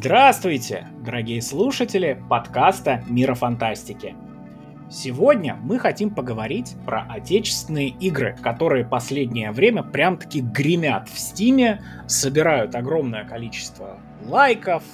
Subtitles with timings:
[0.00, 4.14] Здравствуйте, дорогие слушатели подкаста «Мира фантастики».
[4.88, 12.76] Сегодня мы хотим поговорить про отечественные игры, которые последнее время прям-таки гремят в Стиме, собирают
[12.76, 14.84] огромное количество лайков,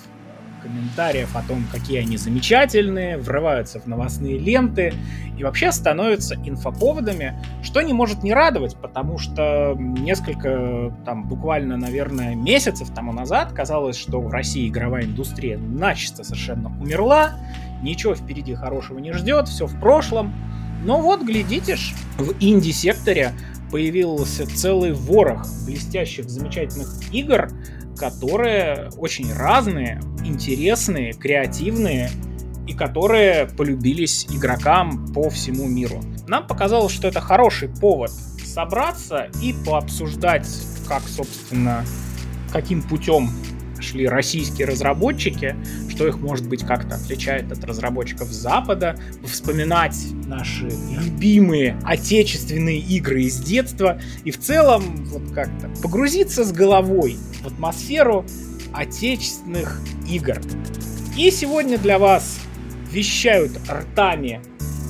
[0.65, 4.95] комментариев о том, какие они замечательные, врываются в новостные ленты
[5.39, 12.35] и вообще становятся инфоповодами, что не может не радовать, потому что несколько, там, буквально, наверное,
[12.35, 17.35] месяцев тому назад казалось, что в России игровая индустрия начисто совершенно умерла,
[17.83, 20.33] ничего впереди хорошего не ждет, все в прошлом.
[20.85, 23.33] Но вот, глядите ж, в инди-секторе
[23.71, 27.49] появился целый ворох блестящих, замечательных игр,
[27.99, 32.11] которые очень разные, интересные, креативные
[32.67, 36.01] и которые полюбились игрокам по всему миру.
[36.27, 38.11] Нам показалось, что это хороший повод
[38.45, 40.49] собраться и пообсуждать,
[40.89, 41.85] как, собственно,
[42.53, 43.31] каким путем
[43.81, 45.57] шли российские разработчики,
[45.95, 53.39] что их, может быть, как-то отличает от разработчиков Запада, вспоминать наши любимые отечественные игры из
[53.39, 58.25] детства и в целом вот как-то погрузиться с головой в атмосферу
[58.73, 60.41] отечественных игр.
[61.17, 62.41] И сегодня для вас
[62.91, 64.41] вещают ртами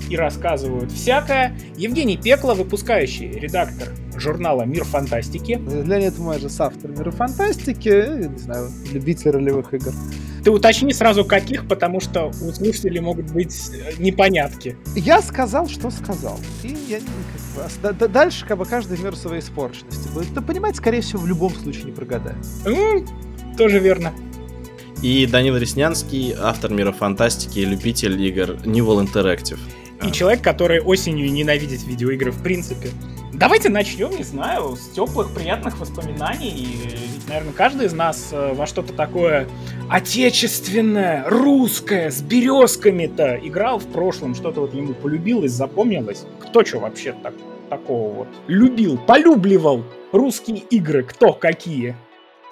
[0.09, 1.59] и рассказывают всякое.
[1.77, 5.53] Евгений Пекло, выпускающий редактор журнала «Мир фантастики».
[5.53, 9.93] Леонид Майжес, автор «Мира фантастики», не знаю, любитель ролевых игр.
[10.45, 14.77] Ты уточни сразу каких, потому что у слушателей могут быть э, непонятки.
[14.95, 16.39] Я сказал, что сказал.
[16.63, 16.99] И я
[17.81, 20.35] как бы, дальше как бы каждый мир своей испорченности будет.
[20.35, 22.37] Да понимать, скорее всего, в любом случае не прогадает.
[22.65, 23.09] Mm,
[23.57, 24.13] тоже верно.
[25.03, 29.59] И Данил Реснянский, автор мира фантастики и любитель игр Newell Interactive.
[30.07, 32.91] И человек, который осенью ненавидит видеоигры в принципе.
[33.37, 36.69] Давайте начнем, не знаю, с теплых, приятных воспоминаний.
[36.85, 39.49] Ведь, наверное, каждый из нас э, во что-то такое
[39.91, 46.27] отечественное, русское, с березками-то играл в прошлом, что-то вот ему полюбилось, запомнилось.
[46.39, 47.35] Кто что вообще так,
[47.71, 51.97] такого вот любил, полюбливал русские игры, кто какие?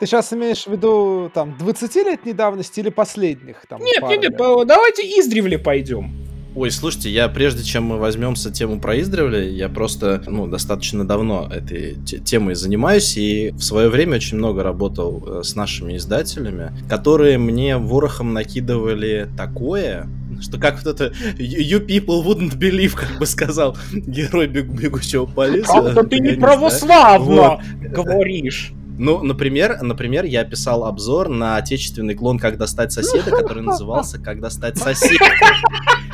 [0.01, 3.67] Ты сейчас имеешь в виду там 20-летней давности или последних?
[3.69, 6.32] Там, нет, нет, нет, давайте издревле пойдем.
[6.55, 11.49] Ой, слушайте, я прежде чем мы возьмемся тему про издревле, я просто, ну, достаточно давно
[11.51, 17.39] этой темой занимаюсь и в свое время очень много работал э, с нашими издателями, которые
[17.39, 20.07] мне ворохом накидывали такое,
[20.43, 25.49] что как вот это you people wouldn't believe, как бы сказал герой бег бегущего по
[25.49, 25.73] лесу.
[25.73, 28.73] Как-то ты не православно говоришь.
[28.99, 34.41] Ну, например, например, я писал обзор на отечественный клон «Как достать соседа», который назывался «Как
[34.41, 35.25] достать соседа»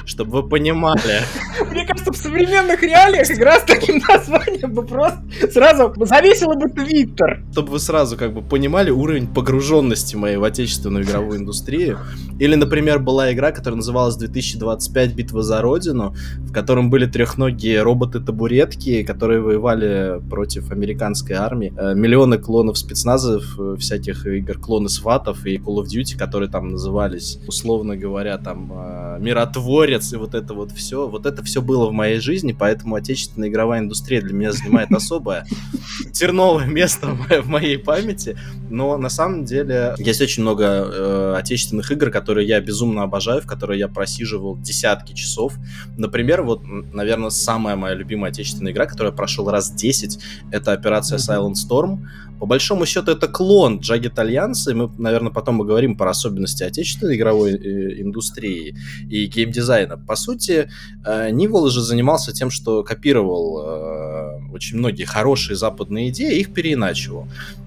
[0.08, 1.22] чтобы вы понимали.
[1.70, 7.44] Мне кажется, в современных реалиях игра с таким названием бы просто сразу завесила бы Твиттер.
[7.52, 11.98] Чтобы вы сразу как бы понимали уровень погруженности моей в отечественную игровую индустрию.
[12.38, 19.02] Или, например, была игра, которая называлась 2025 Битва за Родину, в котором были трехногие роботы-табуретки,
[19.02, 21.72] которые воевали против американской армии.
[21.76, 26.70] Э, миллионы клонов спецназов, э, всяких игр, клоны сватов и Call of Duty, которые там
[26.70, 31.60] назывались, условно говоря, там э, миротворец дворец и вот это вот все, вот это все
[31.60, 35.46] было в моей жизни, поэтому отечественная игровая индустрия для меня занимает особое
[36.12, 37.08] терновое место
[37.42, 38.36] в моей памяти.
[38.70, 43.46] Но на самом деле есть очень много э, отечественных игр, которые я безумно обожаю, в
[43.46, 45.54] которые я просиживал десятки часов.
[45.96, 50.18] Например, вот, наверное, самая моя любимая отечественная игра, которую я прошел раз 10,
[50.52, 52.00] это операция Silent Storm.
[52.38, 57.16] По большому счету, это клон Jagged Alliance, и мы, наверное, потом поговорим про особенности отечественной
[57.16, 58.76] игровой э, индустрии
[59.10, 59.98] и геймдизайна.
[59.98, 60.70] По сути,
[61.04, 67.26] э, Нивол же занимался тем, что копировал э, очень многие хорошие западные идеи, их переиначивал.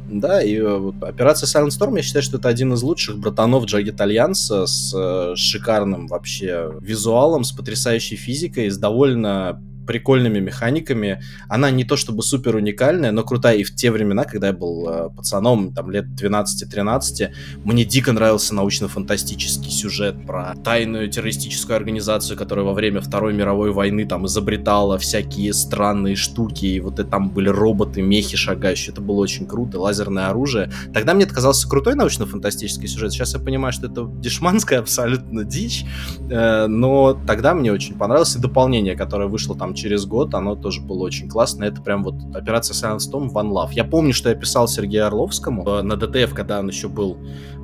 [0.10, 3.98] Да, и вот операция Silent Storm, я считаю, что это один из лучших братанов Jagged
[3.98, 11.22] Alliance с шикарным вообще визуалом, с потрясающей физикой, с довольно прикольными механиками.
[11.50, 13.58] Она не то чтобы супер уникальная, но крутая.
[13.58, 17.34] И в те времена, когда я был э, пацаном, там лет 12-13,
[17.66, 24.06] мне дико нравился научно-фантастический сюжет про тайную террористическую организацию, которая во время Второй мировой войны
[24.06, 26.68] там изобретала всякие странные штуки.
[26.68, 28.94] И вот это там были роботы, мехи шагающие.
[28.94, 29.78] Это было очень круто.
[29.78, 30.72] Лазерное оружие.
[30.94, 33.12] Тогда мне это казался крутой научно-фантастический сюжет.
[33.12, 35.84] Сейчас я понимаю, что это дешманская абсолютно дичь.
[36.30, 40.82] Э, но тогда мне очень понравилось и дополнение, которое вышло там через год, оно тоже
[40.82, 41.64] было очень классно.
[41.64, 43.70] Это прям вот операция Silent Storm One Love.
[43.74, 47.18] Я помню, что я писал Сергею Орловскому э, на ДТФ, когда он еще был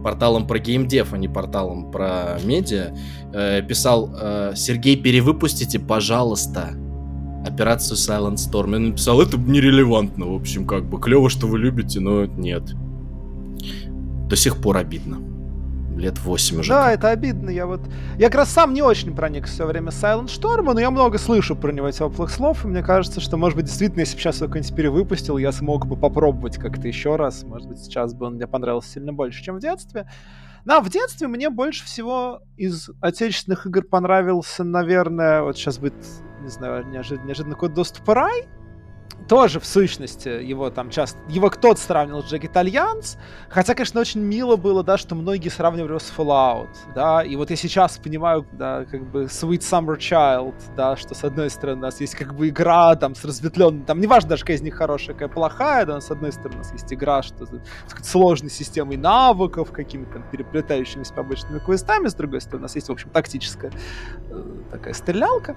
[0.04, 2.96] порталом про геймдев, а не порталом про медиа.
[3.34, 6.72] Э, писал, э, Сергей, перевыпустите, пожалуйста,
[7.46, 8.72] операцию Silent Storm.
[8.72, 11.00] Я написал, это нерелевантно, в общем, как бы.
[11.00, 12.64] Клево, что вы любите, но нет.
[14.28, 15.27] До сих пор обидно.
[15.98, 16.70] Лет 8 уже.
[16.70, 17.50] Да, это обидно.
[17.50, 17.82] Я вот...
[18.18, 21.56] Я как раз сам не очень проник все время Silent Storm, но я много слышу
[21.56, 24.48] про него теплых слов, и мне кажется, что, может быть, действительно, если бы сейчас его
[24.48, 27.44] какой-нибудь перевыпустил, я смог бы попробовать как-то еще раз.
[27.44, 30.08] Может быть, сейчас бы он мне понравился сильно больше, чем в детстве.
[30.66, 35.96] Да, в детстве мне больше всего из отечественных игр понравился, наверное, вот сейчас будет,
[36.42, 38.48] не знаю, неожиданно, неожиданно код доступа рай,
[39.28, 41.20] тоже в сущности его там часто...
[41.30, 43.18] Его кто-то сравнивал с Jagged Alliance,
[43.50, 47.50] хотя, конечно, очень мило было, да, что многие сравнивали его с Fallout, да, и вот
[47.50, 51.82] я сейчас понимаю, да, как бы Sweet Summer Child, да, что с одной стороны у
[51.84, 55.14] нас есть как бы игра там с разветвленной, там неважно даже, какая из них хорошая,
[55.14, 59.72] какая плохая, да, с одной стороны у нас есть игра, что с сложной системой навыков,
[59.72, 63.72] какими-то там переплетающимися побочными квестами, с другой стороны у нас есть, в общем, тактическая
[64.30, 65.56] э, такая стрелялка,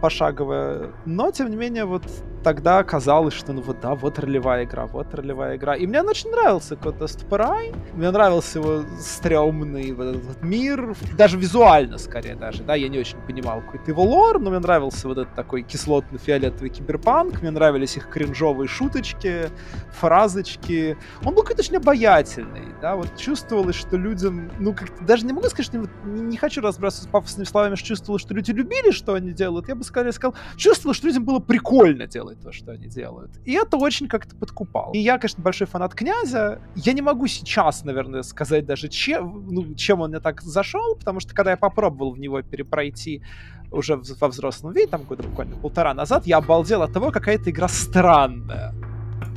[0.00, 0.92] пошаговая.
[1.04, 2.02] Но, тем не менее, вот
[2.42, 5.76] тогда казалось, что ну вот да, вот ролевая игра, вот ролевая игра.
[5.76, 7.72] И мне он очень нравился Код Эстпарай.
[7.94, 10.96] Мне нравился его стрёмный вот этот вот мир.
[11.16, 12.62] Даже визуально, скорее, даже.
[12.62, 16.70] Да, я не очень понимал какой-то его лор, но мне нравился вот этот такой кислотно-фиолетовый
[16.70, 17.42] киберпанк.
[17.42, 19.50] Мне нравились их кринжовые шуточки,
[19.92, 20.96] фразочки.
[21.24, 25.48] Он был какой-то очень обаятельный, да, вот чувствовалось, что людям, ну, как даже не могу
[25.48, 29.32] сказать, что не, не хочу разбрасываться пафосными словами, что чувствовалось, что люди любили, что они
[29.32, 29.68] делают, делают.
[29.68, 33.30] Я бы скорее сказал, чувствовал, что людям было прикольно делать то, что они делают.
[33.44, 34.92] И это очень как-то подкупало.
[34.92, 36.60] И я, конечно, большой фанат князя.
[36.74, 41.20] Я не могу сейчас, наверное, сказать даже, чем, ну, чем он мне так зашел, потому
[41.20, 43.22] что когда я попробовал в него перепройти
[43.70, 47.50] уже во взрослом виде, там года буквально полтора назад, я обалдел от того, какая эта
[47.50, 48.74] игра странная.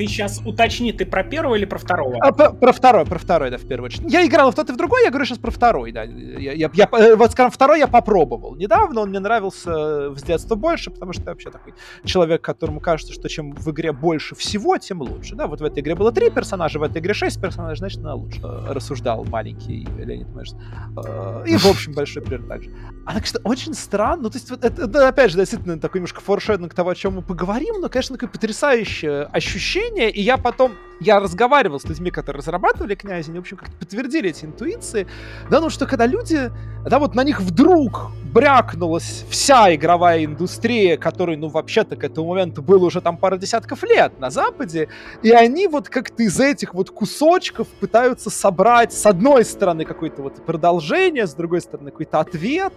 [0.02, 2.18] Ты сейчас уточни, ты про первого или про второго?
[2.22, 4.12] А, про, про второй, про второй, да, в первую очередь.
[4.12, 6.02] Я играл в тот и в другой, я говорю сейчас про второй, да.
[6.02, 10.56] Я, я, я, э, вот, скажем, второй я попробовал недавно, он мне нравился с детства
[10.56, 14.76] больше, потому что я вообще такой человек, которому кажется, что чем в игре больше всего,
[14.80, 15.46] тем лучше, да.
[15.46, 18.40] Вот в этой игре было три персонажа, в этой игре шесть персонажей, значит, она лучше.
[18.44, 20.50] Э, рассуждал маленький Леонид Мэш.
[20.98, 22.72] Э, и, в общем, большой пример также.
[23.06, 26.22] Она, конечно, очень странно, ну, то есть, вот это, это опять же, действительно, такой немножко
[26.22, 30.74] форшединг того, о чем мы поговорим, но, конечно, такое потрясающее ощущение, ощущение, и я потом,
[31.00, 35.08] я разговаривал с людьми, которые разрабатывали князя, они, в общем, как-то подтвердили эти интуиции,
[35.50, 36.52] да, ну что когда люди,
[36.86, 42.62] да, вот на них вдруг брякнулась вся игровая индустрия, которой, ну, вообще-то к этому моменту
[42.62, 44.88] было уже там пара десятков лет на Западе,
[45.22, 50.46] и они вот как-то из этих вот кусочков пытаются собрать, с одной стороны, какое-то вот
[50.46, 52.74] продолжение, с другой стороны, какой-то ответ,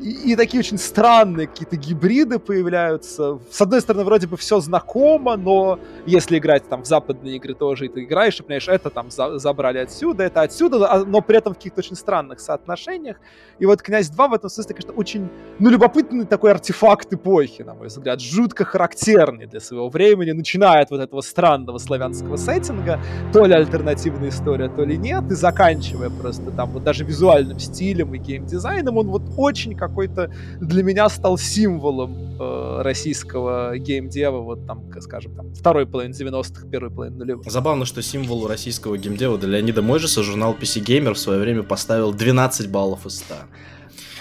[0.00, 3.38] и, и такие очень странные какие-то гибриды появляются.
[3.50, 7.86] С одной стороны, вроде бы все знакомо, но если играть там в западные игры тоже,
[7.86, 11.38] и ты играешь, и понимаешь, это там за забрали отсюда, это отсюда, а, но при
[11.38, 13.18] этом в каких-то очень странных соотношениях.
[13.58, 15.28] И вот «Князь 2» в этом смысле, конечно, очень,
[15.58, 20.90] ну, любопытный такой артефакт эпохи, на мой взгляд, жутко характерный для своего времени, начиная от
[20.90, 22.98] вот этого странного славянского сеттинга,
[23.32, 28.14] то ли альтернативная история, то ли нет, и заканчивая просто там вот даже визуальным стилем
[28.14, 34.66] и геймдизайном, он вот очень как какой-то для меня стал символом э, российского геймдева, вот
[34.66, 37.50] там, скажем, там, второй половины 90-х, первой половины нулевых.
[37.50, 42.12] Забавно, что символу российского геймдева для Леонида Мойжеса журнал PC Gamer в свое время поставил
[42.12, 43.34] 12 баллов из 100.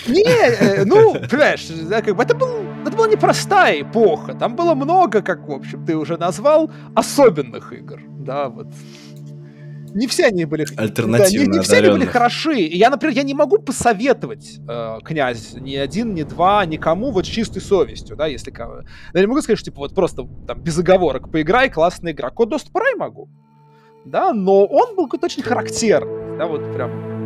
[0.08, 2.50] Не, э, ну, понимаешь, как бы это, был,
[2.86, 4.34] это была непростая эпоха.
[4.34, 8.02] Там было много, как, в общем, ты уже назвал, особенных игр.
[8.08, 8.68] Да, вот
[9.94, 10.66] не все они были...
[10.78, 12.60] Альтернативно да, не, не все они были хороши.
[12.60, 17.26] И я, например, я не могу посоветовать э, князь ни один, ни два, никому вот
[17.26, 18.54] с чистой совестью, да, если...
[19.14, 22.30] Я не могу сказать, что, типа, вот просто там без оговорок поиграй, классная игра.
[22.30, 23.30] Код доступ рай могу.
[24.06, 27.19] Да, но он был какой-то очень характерный, да, вот прям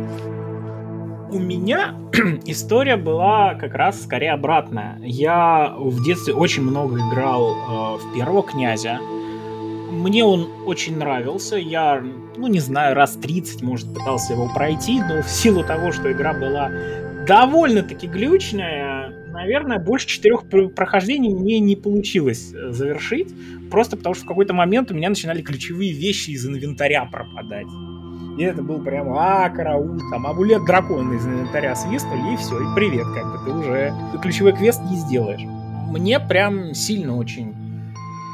[1.34, 1.96] у меня
[2.46, 5.00] история была как раз скорее обратная.
[5.02, 9.00] Я в детстве очень много играл э, в первого князя.
[9.90, 11.56] Мне он очень нравился.
[11.56, 12.02] Я,
[12.36, 16.34] ну не знаю, раз 30, может, пытался его пройти, но в силу того, что игра
[16.34, 16.70] была
[17.26, 23.34] довольно-таки глючная, наверное, больше четырех прохождений мне не получилось э, завершить.
[23.72, 27.66] Просто потому что в какой-то момент у меня начинали ключевые вещи из инвентаря пропадать.
[28.36, 32.74] И это был прям, а, караул, там, амулет дракона из инвентаря свистнули, и все, и
[32.74, 35.42] привет, как бы ты уже ключевой квест не сделаешь.
[35.90, 37.54] Мне прям сильно очень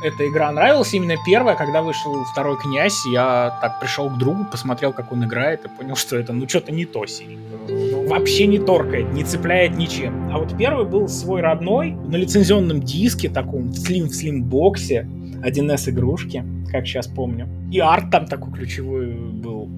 [0.02, 0.92] эта игра нравилась.
[0.94, 5.64] Именно первая, когда вышел второй князь, я так пришел к другу, посмотрел, как он играет,
[5.64, 7.38] и понял, что это, ну, что-то не то сильно.
[7.68, 10.30] Ну, вообще не торкает, не цепляет ничем.
[10.32, 15.06] А вот первый был свой родной, на лицензионном диске, таком, в слим-слим боксе,
[15.44, 17.48] 1С игрушки, как сейчас помню.
[17.70, 19.68] И арт там такой ключевой был,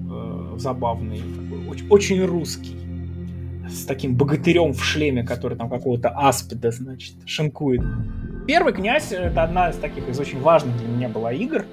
[0.58, 2.76] забавный, такой, очень, русский
[3.68, 7.82] с таким богатырем в шлеме, который там какого-то аспида, значит, шинкует.
[8.46, 11.64] Первый князь— это одна из таких из очень важных для меня была игр.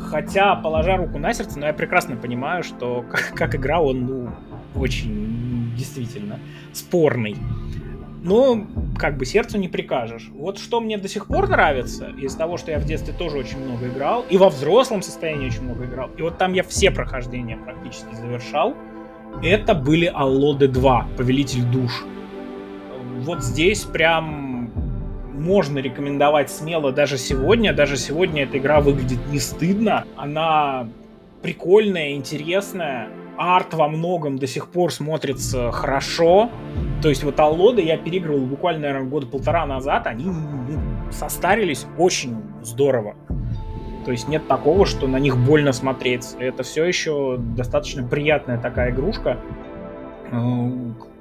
[0.00, 4.30] Хотя, положа руку на сердце, но я прекрасно понимаю, что как, как игра он, ну,
[4.74, 6.38] очень действительно
[6.72, 7.36] спорный.
[8.24, 8.66] Но
[8.98, 10.30] как бы сердцу не прикажешь.
[10.32, 13.58] Вот что мне до сих пор нравится, из того, что я в детстве тоже очень
[13.58, 17.58] много играл, и во взрослом состоянии очень много играл, и вот там я все прохождения
[17.58, 18.74] практически завершал,
[19.42, 22.04] это были Аллоды 2, Повелитель душ.
[23.20, 24.70] Вот здесь прям
[25.34, 27.74] можно рекомендовать смело даже сегодня.
[27.74, 30.04] Даже сегодня эта игра выглядит не стыдно.
[30.16, 30.88] Она
[31.42, 33.08] прикольная, интересная.
[33.36, 36.50] Арт во многом до сих пор смотрится хорошо.
[37.02, 40.06] То есть вот Аллоды я переигрывал буквально, наверное, года полтора назад.
[40.06, 43.16] Они ну, состарились очень здорово.
[44.04, 46.36] То есть нет такого, что на них больно смотреть.
[46.38, 49.38] Это все еще достаточно приятная такая игрушка.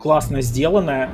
[0.03, 1.11] Классно сделанная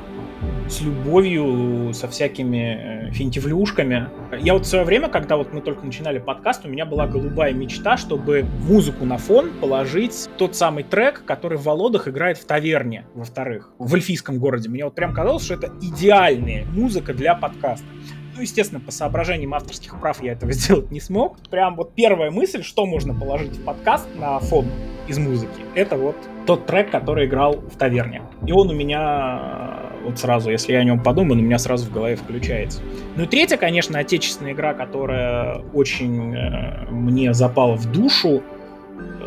[0.68, 4.08] с любовью, со всякими э, финтифлюшками.
[4.40, 7.52] Я вот в свое время, когда вот мы только начинали подкаст, у меня была голубая
[7.52, 13.04] мечта, чтобы музыку на фон положить тот самый трек, который в Володах играет в таверне,
[13.14, 14.68] во-вторых, в эльфийском городе.
[14.68, 17.86] Мне вот прям казалось, что это идеальная музыка для подкаста.
[18.34, 21.38] Ну, естественно, по соображениям авторских прав я этого сделать не смог.
[21.48, 24.66] Прям вот первая мысль, что можно положить в подкаст на фон
[25.06, 26.16] из музыки, это вот
[26.50, 28.22] тот трек, который играл в таверне.
[28.44, 31.86] И он у меня вот сразу, если я о нем подумаю, он у меня сразу
[31.86, 32.80] в голове включается.
[33.14, 38.42] Ну и третья, конечно, отечественная игра, которая очень э, мне запала в душу,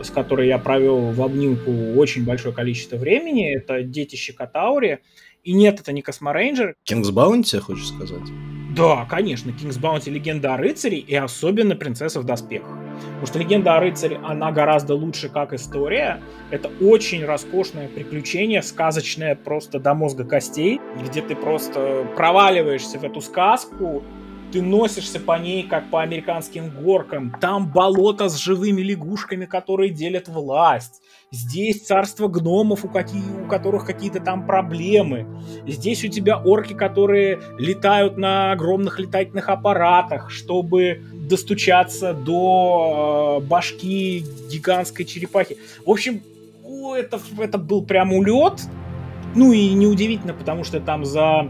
[0.03, 4.99] с которой я провел в обнимку очень большое количество времени, это «детище Katauri».
[5.45, 6.75] И нет, это не Косморейнджер.
[6.85, 8.19] King's Bounty, хочешь сказать?
[8.75, 12.75] Да, конечно, King's Bounty Легенда о рыцаре и особенно принцесса в доспехах.
[13.05, 16.21] Потому что легенда о рыцаре, она гораздо лучше как история.
[16.49, 23.21] Это очень роскошное приключение, сказочное просто до мозга костей, где ты просто проваливаешься в эту
[23.21, 24.03] сказку,
[24.53, 27.35] ты носишься по ней, как по американским горкам.
[27.41, 31.01] Там болото с живыми лягушками, которые делят власть.
[31.31, 35.25] Здесь царство гномов, у, какие, у которых какие-то там проблемы.
[35.65, 44.23] Здесь у тебя орки, которые летают на огромных летательных аппаратах, чтобы достучаться до э, башки
[44.51, 45.57] гигантской черепахи.
[45.83, 46.21] В общем,
[46.95, 48.61] это, это был прям улет.
[49.33, 51.49] Ну и неудивительно, потому что там за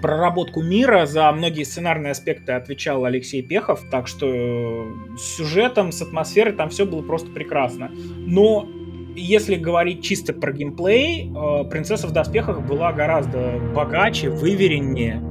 [0.00, 6.02] проработку мира, за многие сценарные аспекты отвечал Алексей Пехов, так что э, с сюжетом, с
[6.02, 7.90] атмосферой там все было просто прекрасно.
[8.18, 8.68] Но
[9.14, 15.22] если говорить чисто про геймплей, э, «Принцесса в доспехах» была гораздо богаче, вывереннее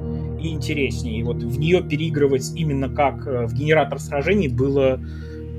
[0.41, 1.19] и интереснее.
[1.19, 5.00] И вот в нее переигрывать именно как э, в генератор сражений было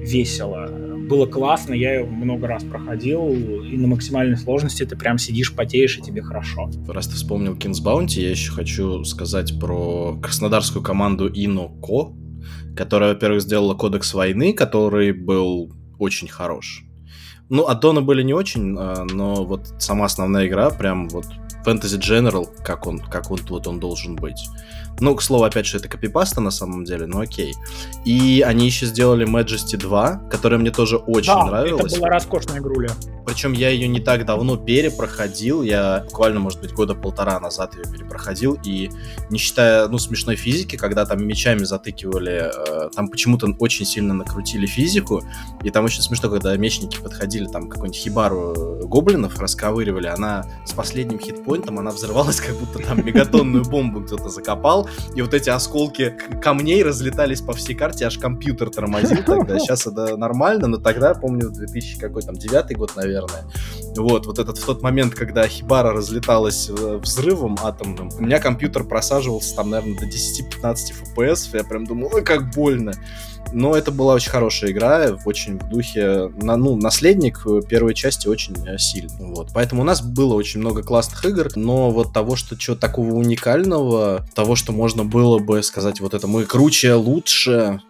[0.00, 0.88] весело.
[1.09, 5.97] Было классно, я ее много раз проходил, и на максимальной сложности ты прям сидишь, потеешь,
[5.99, 6.71] и тебе хорошо.
[6.87, 12.15] Раз ты вспомнил Kings Bounty, я еще хочу сказать про краснодарскую команду Иноко,
[12.77, 16.85] которая, во-первых, сделала кодекс войны, который был очень хорош.
[17.49, 21.25] Ну, аддоны были не очень, а, но вот сама основная игра прям вот
[21.65, 24.41] Fantasy General, как он, как он, вот он должен быть.
[25.00, 27.55] Ну, к слову, опять же, это копипаста на самом деле, но окей.
[28.05, 31.93] И они еще сделали Majesty 2, которая мне тоже очень да, нравилась.
[31.93, 32.90] это была роскошная игруля.
[33.28, 37.85] Причем я ее не так давно перепроходил, я буквально, может быть, года полтора назад ее
[37.85, 38.90] перепроходил, и
[39.28, 44.64] не считая, ну, смешной физики, когда там мечами затыкивали, э, там почему-то очень сильно накрутили
[44.64, 45.23] физику,
[45.62, 50.73] и там очень смешно, когда мечники подходили, там, какую-нибудь хибару э, гоблинов расковыривали, она с
[50.73, 56.16] последним хитпоинтом, она взрывалась, как будто там мегатонную бомбу кто-то закопал, и вот эти осколки
[56.40, 59.59] камней разлетались по всей карте, аж компьютер тормозил тогда.
[59.59, 63.45] Сейчас это нормально, но тогда, помню, 2000 какой там, девятый год, наверное.
[63.97, 68.85] Вот, вот этот в тот момент, когда Хибара разлеталась э, взрывом атомным, у меня компьютер
[68.85, 70.76] просаживался там, наверное, до 10-15
[71.16, 72.92] FPS, я прям думал, ой, как больно.
[73.52, 78.55] Но это была очень хорошая игра, очень в духе, на, ну, наследник первой части очень
[78.67, 79.35] э, сильный.
[79.35, 79.50] Вот.
[79.55, 84.26] Поэтому у нас было очень много классных игр, но вот того, что чего такого уникального,
[84.35, 87.81] того, что можно было бы сказать, вот это мы круче, лучше,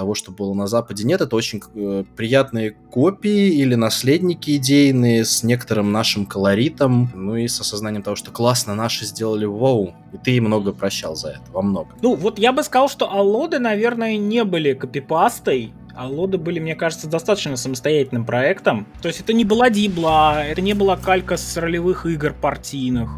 [0.00, 1.20] того, что было на Западе, нет.
[1.20, 7.60] Это очень э, приятные копии или наследники идейные с некоторым нашим колоритом, ну и с
[7.60, 11.90] осознанием того, что классно наши сделали вау, и ты много прощал за это, во много.
[12.00, 17.06] Ну, вот я бы сказал, что Аллоды, наверное, не были копипастой, Аллоды были, мне кажется,
[17.06, 18.86] достаточно самостоятельным проектом.
[19.02, 23.10] То есть это не была дибла, это не была калька с ролевых игр партийных.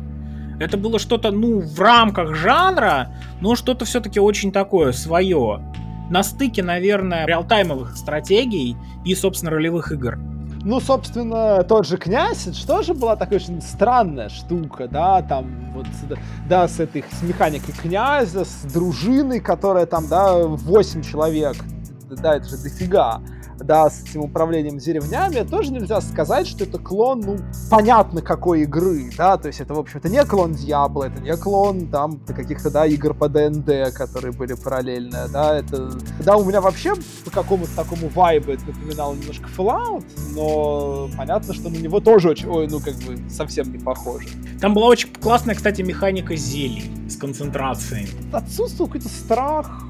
[0.59, 5.61] Это было что-то, ну, в рамках жанра, но что-то все-таки очень такое свое
[6.12, 10.19] на стыке, наверное, реалтаймовых стратегий и, собственно, ролевых игр.
[10.62, 15.87] Ну, собственно, тот же князь, что же была такая очень странная штука, да, там вот,
[16.50, 21.57] да, с этой, с механикой князя, с дружиной, которая там, да, 8 человек,
[22.11, 23.23] да, это же дофига
[23.62, 27.37] да, с этим управлением деревнями, тоже нельзя сказать, что это клон, ну,
[27.71, 31.37] понятно какой игры, да, то есть это, в общем, это не клон Diablo, это не
[31.37, 35.90] клон, там, каких-то, да, игр по ДНД, которые были параллельно, да, это,
[36.25, 40.04] да, у меня вообще по какому-то такому вайбу это напоминало немножко Fallout,
[40.35, 44.28] но понятно, что на него тоже очень, ой, ну, как бы, совсем не похоже.
[44.61, 48.09] Там была очень классная, кстати, механика зелий с концентрацией.
[48.33, 49.85] Отсутствовал какой-то страх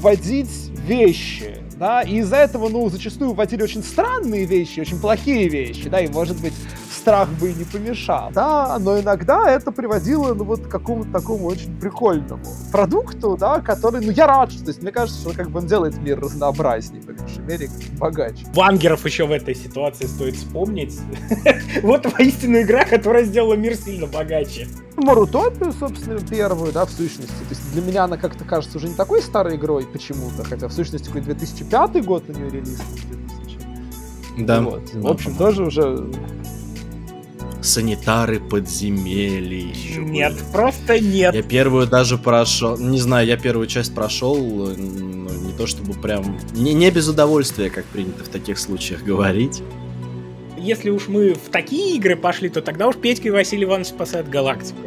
[0.00, 5.88] вводить вещи, да, и из-за этого, ну, зачастую вводили очень странные вещи, очень плохие вещи,
[5.88, 6.54] да, и, может быть,
[6.90, 11.46] страх бы и не помешал, да, но иногда это приводило, ну, вот к какому-то такому
[11.46, 15.50] очень прикольному продукту, да, который, ну, я рад, что, то есть, мне кажется, что, как
[15.50, 18.44] бы, он делает мир разнообразнее, по меньшей мере, богаче.
[18.54, 20.98] Вангеров еще в этой ситуации стоит вспомнить.
[21.82, 24.66] Вот воистину игра, которая сделала мир сильно богаче.
[24.96, 27.32] Марутопию, собственно, первую, да, в сущности.
[27.32, 30.72] То есть для меня она как-то кажется уже не такой старой игрой почему-то, хотя в
[30.72, 31.20] сущности какой
[31.70, 32.80] 2005 год у нее релиз.
[34.36, 34.44] 2000.
[34.46, 34.60] Да.
[34.60, 34.94] Вот.
[34.94, 36.10] В общем, тоже уже
[37.62, 39.72] санитары подземелий.
[39.72, 40.44] еще Нет, были.
[40.52, 41.34] просто нет.
[41.34, 42.78] Я первую даже прошел.
[42.78, 46.38] Не знаю, я первую часть прошел, ну, не то чтобы прям.
[46.54, 49.62] Не, не без удовольствия, как принято в таких случаях говорить.
[50.56, 54.28] Если уж мы в такие игры пошли, то тогда уж Петька и Василий Иванович спасают
[54.28, 54.78] галактику.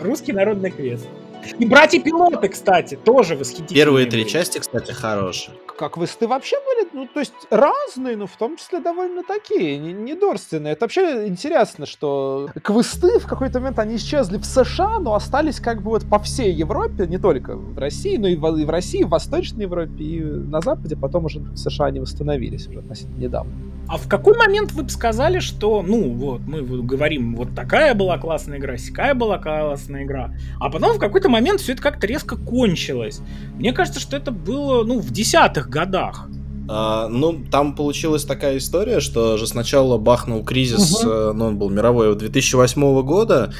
[0.00, 1.06] Русский народный квест.
[1.58, 3.84] И братья-пилоты, кстати, тоже восхитительные.
[3.84, 4.30] Первые три были.
[4.30, 5.56] части, кстати, хорошие.
[5.78, 9.92] как квесты вообще были, ну, то есть разные, но в том числе довольно такие, не-
[9.92, 10.72] недорственные.
[10.72, 15.82] Это вообще интересно, что квесты в какой-то момент, они исчезли в США, но остались как
[15.82, 19.02] бы вот по всей Европе, не только в России, но и в, и в России,
[19.02, 23.52] в Восточной Европе, и на Западе, потом уже в США они восстановились уже относительно недавно.
[23.86, 28.16] А в какой момент вы бы сказали, что, ну, вот, мы говорим, вот такая была
[28.18, 32.36] классная игра, сякая была классная игра, а потом в какой-то момент все это как-то резко
[32.36, 33.20] кончилось.
[33.56, 36.28] Мне кажется, что это было, ну, в десятых годах.
[36.66, 41.68] А, ну, там получилась такая история, что же сначала бахнул кризис, э, ну, он был
[41.68, 43.52] мировой 2008 года,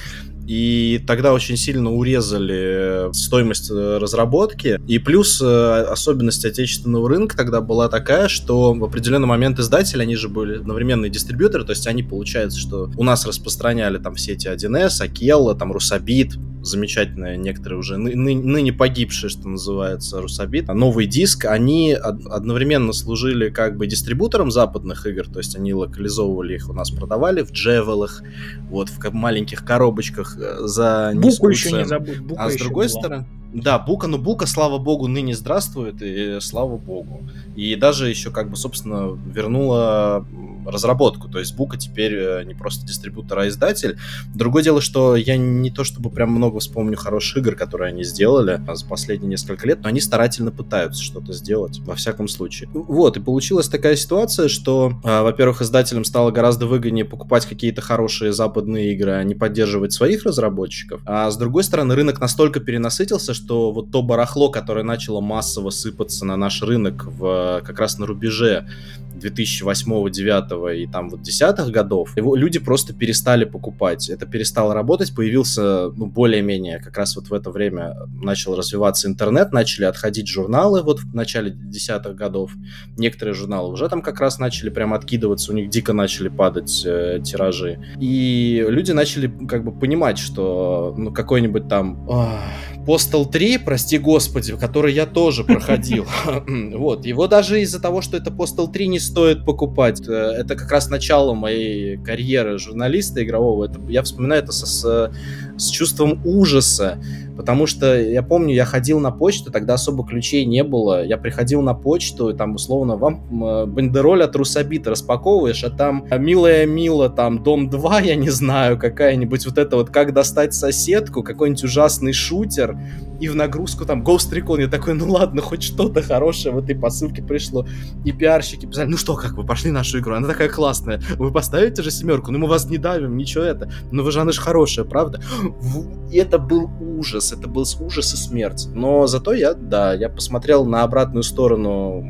[0.47, 4.81] и тогда очень сильно урезали стоимость э, разработки.
[4.87, 10.17] И плюс э, особенность отечественного рынка тогда была такая, что в определенный момент издатели, они
[10.17, 14.49] же были одновременные дистрибьюторы, то есть они, получается, что у нас распространяли там все эти
[14.49, 20.75] 1С, Акелла, там Русабит, замечательные некоторые уже ны- ны- ныне погибшие, что называется, Русабит, а
[20.75, 26.55] новый диск, они од- одновременно служили как бы дистрибутором западных игр, то есть они локализовывали
[26.55, 28.23] их у нас, продавали в джевелах,
[28.71, 31.89] вот, в маленьких коробочках э, за Буку еще не цену.
[31.89, 32.19] забудь.
[32.21, 36.77] Бука А с другой стороны, да, Бука, но Бука, слава богу, ныне здравствует, и слава
[36.77, 37.23] богу.
[37.55, 40.27] И даже еще, как бы, собственно, вернула
[40.67, 41.29] разработку.
[41.29, 43.99] То есть Бука теперь э, не просто дистрибутор, а издатель.
[44.35, 48.61] Другое дело, что я не то чтобы прям много вспомню хороших игр, которые они сделали
[48.67, 52.69] а, за последние несколько лет, но они старательно пытаются что-то сделать, во всяком случае.
[52.73, 58.33] Вот, и получилась такая ситуация, что, а, во-первых, издателям стало гораздо выгоднее покупать какие-то хорошие
[58.33, 61.01] западные игры, а не поддерживать своих разработчиков.
[61.05, 66.25] А с другой стороны, рынок настолько перенасытился, что вот то барахло, которое начало массово сыпаться
[66.25, 68.67] на наш рынок в, как раз на рубеже
[69.15, 74.09] 2008, 2009 и там вот 10 годов, его люди просто перестали покупать.
[74.09, 79.53] Это перестало работать, появился, ну, более-менее, как раз вот в это время начал развиваться интернет,
[79.53, 82.53] начали отходить журналы вот в начале десятых годов.
[82.97, 87.21] Некоторые журналы уже там как раз начали прям откидываться, у них дико начали падать э,
[87.25, 87.79] тиражи.
[88.01, 92.41] И люди начали как бы понимать, что ну, какой-нибудь там ах,
[92.87, 96.07] Postal 3, прости господи, который я тоже проходил.
[96.79, 100.01] Вот, его даже из-за того, что это Postal 3 не стоит покупать.
[100.07, 103.65] Э, Это как раз начало моей карьеры журналиста игрового.
[103.65, 105.13] Это, я вспоминаю это со- с,
[105.59, 107.03] с чувством ужаса,
[107.37, 111.05] потому что я помню, я ходил на почту, тогда особо ключей не было.
[111.05, 116.67] Я приходил на почту, и там условно вам бандероль от Русабита распаковываешь, а там «Милая
[116.67, 121.65] Мила», там «Дом 2», я не знаю, какая-нибудь вот это вот «Как достать соседку», какой-нибудь
[121.65, 122.77] ужасный шутер,
[123.21, 124.61] и в нагрузку там Ghost Recon.
[124.61, 127.67] Я такой, ну ладно, хоть что-то хорошее в этой посылке пришло.
[128.05, 131.01] И пиарщики писали, ну что, как вы пошли нашу игру, она такая классная.
[131.17, 133.71] Вы поставите же семерку, ну мы вас не давим, ничего это.
[133.91, 135.23] Ну вы же, она же хорошая, правда?
[136.11, 138.67] И это был ужас, это был ужас и смерть.
[138.75, 142.05] Но зато я, да, я посмотрел на обратную сторону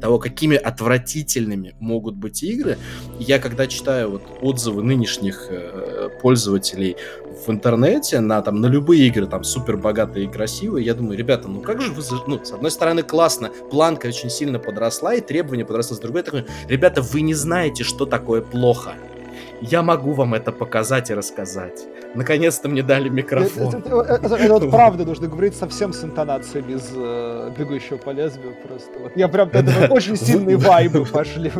[0.00, 2.78] того, какими отвратительными могут быть игры.
[3.18, 6.96] Я когда читаю вот отзывы нынешних э, пользователей
[7.46, 11.48] в интернете на там на любые игры там супер богатые и красивые, я думаю, ребята,
[11.48, 15.64] ну как же вы, ну с одной стороны классно, планка очень сильно подросла и требования
[15.64, 18.94] подросли, с другой такой, ребята, вы не знаете, что такое плохо.
[19.60, 21.86] Я могу вам это показать и рассказать.
[22.14, 23.74] Наконец-то мне дали микрофон.
[23.74, 28.10] Это, это, это, это вот правда нужно говорить совсем с интонациями из э, «Бегущего по
[28.10, 28.90] лезвию» просто.
[28.98, 29.12] Вот.
[29.16, 31.52] Я прям, это очень сильные вайбы пошли.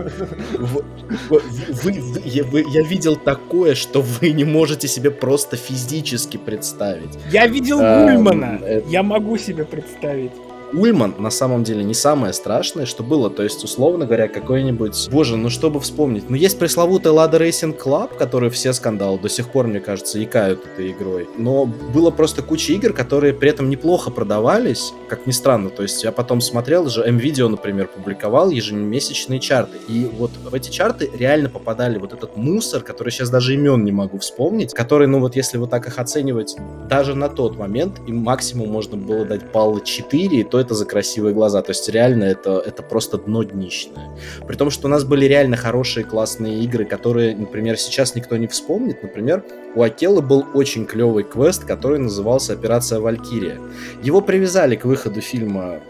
[2.24, 7.18] Я видел такое, что вы не можете себе просто физически представить.
[7.30, 10.32] Я видел Гульмана, я могу себе представить.
[10.76, 13.30] Ульман на самом деле не самое страшное, что было.
[13.30, 15.08] То есть, условно говоря, какой-нибудь...
[15.10, 16.28] Боже, ну чтобы вспомнить.
[16.28, 20.64] Ну, есть пресловутый Lada Racing Club, который все скандалы до сих пор, мне кажется, икают
[20.66, 21.28] этой игрой.
[21.38, 25.70] Но было просто куча игр, которые при этом неплохо продавались, как ни странно.
[25.70, 29.78] То есть, я потом смотрел же, M-Video, например, публиковал ежемесячные чарты.
[29.88, 33.92] И вот в эти чарты реально попадали вот этот мусор, который сейчас даже имен не
[33.92, 36.56] могу вспомнить, который, ну вот если вот так их оценивать,
[36.88, 40.84] даже на тот момент им максимум можно было дать баллы 4, и то это за
[40.84, 41.62] красивые глаза.
[41.62, 44.10] То есть реально это, это просто дно днищное.
[44.46, 48.48] При том, что у нас были реально хорошие классные игры, которые, например, сейчас никто не
[48.48, 49.02] вспомнит.
[49.02, 49.42] Например,
[49.74, 53.58] у Акелы был очень клевый квест, который назывался «Операция Валькирия».
[54.02, 55.80] Его привязали к выходу фильма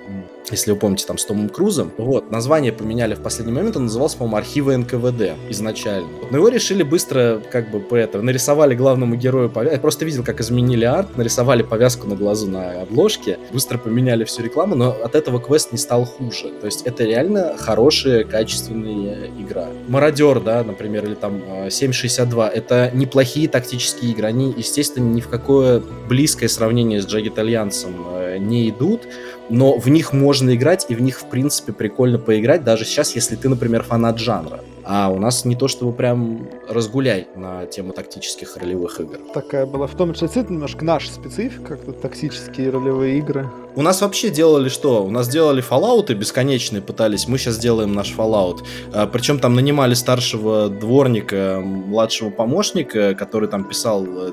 [0.50, 1.92] если вы помните, там, с Томом Крузом.
[1.98, 6.08] Вот, название поменяли в последний момент, он назывался, по-моему, архивы НКВД изначально.
[6.30, 9.74] Но его решили быстро, как бы, по это, нарисовали главному герою повязку.
[9.74, 14.42] Я просто видел, как изменили арт, нарисовали повязку на глазу на обложке, быстро поменяли всю
[14.42, 16.52] рекламу, но от этого квест не стал хуже.
[16.60, 19.68] То есть это реально хорошая, качественная игра.
[19.88, 24.26] Мародер, да, например, или там 762, э, это неплохие тактические игры.
[24.26, 29.02] Они, естественно, ни в какое близкое сравнение с Джаг Итальянцем э, не идут,
[29.48, 33.36] но в них можно играть, и в них, в принципе, прикольно поиграть, даже сейчас, если
[33.36, 34.60] ты, например, фанат жанра.
[34.84, 39.18] А у нас не то, чтобы прям разгуляй на тему тактических ролевых игр.
[39.34, 39.86] Такая была.
[39.86, 43.50] В том числе немножко наша специфика, как тут тактические ролевые игры.
[43.76, 45.04] У нас вообще делали что?
[45.04, 47.28] У нас делали Fallout бесконечные пытались.
[47.28, 48.64] Мы сейчас делаем наш Fallout.
[48.94, 54.32] А, причем там нанимали старшего дворника, младшего помощника, который там писал э,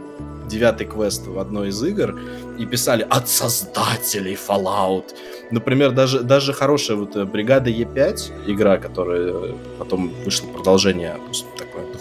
[0.49, 2.17] девятый квест в одной из игр
[2.57, 5.13] и писали от создателей Fallout.
[5.51, 11.17] Например, даже, даже хорошая вот э, бригада Е5, игра, которая потом вышло продолжение,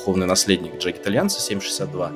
[0.02, 2.12] духовный наследник Jagged Alliance 7.62,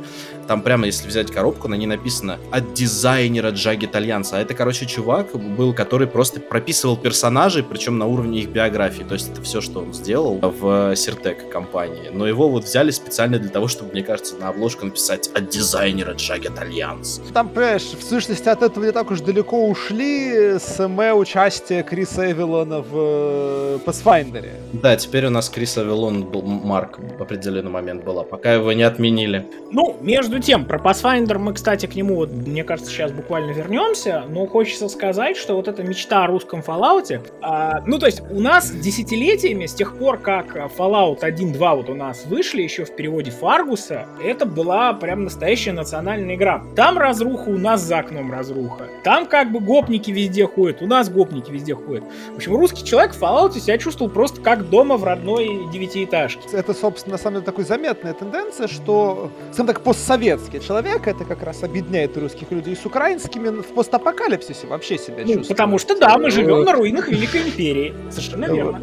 [0.47, 4.37] там прямо, если взять коробку, на ней написано от дизайнера Jagged Alliance.
[4.37, 9.03] А это, короче, чувак был, который просто прописывал персонажей, причем на уровне их биографии.
[9.03, 12.11] То есть это все, что он сделал в Sir-Tech компании.
[12.13, 16.13] Но его вот взяли специально для того, чтобы, мне кажется, на обложку написать от дизайнера
[16.13, 17.21] Jagged Alliance.
[17.33, 22.31] Там, понимаешь, в сущности от этого не так уж далеко ушли с МЭ участия Криса
[22.31, 24.49] Эвилона в э, Pathfinder.
[24.73, 28.83] Да, теперь у нас Крис Эвилон был Марк в определенный момент была, пока его не
[28.83, 29.47] отменили.
[29.71, 34.25] Ну, между тем, про Pathfinder мы, кстати, к нему, вот, мне кажется, сейчас буквально вернемся,
[34.29, 38.41] но хочется сказать, что вот эта мечта о русском Fallout, а, ну, то есть у
[38.41, 43.31] нас десятилетиями, с тех пор, как Fallout 1.2 вот у нас вышли, еще в переводе
[43.31, 46.63] Фаргуса, это была прям настоящая национальная игра.
[46.75, 48.89] Там разруха, у нас за окном разруха.
[49.05, 52.05] Там как бы гопники везде ходят, у нас гопники везде ходят.
[52.33, 56.41] В общем, русский человек в Fallout себя чувствовал просто как дома в родной девятиэтажке.
[56.53, 61.25] Это, собственно, на самом деле, такой заметная тенденция, что, скажем так, постсоветский советский человек, это
[61.25, 65.49] как раз объединяет русских людей с украинскими в постапокалипсисе вообще себя ну, чувствует.
[65.49, 67.95] Потому что да, мы живем на руинах Великой Империи.
[68.11, 68.81] Совершенно верно.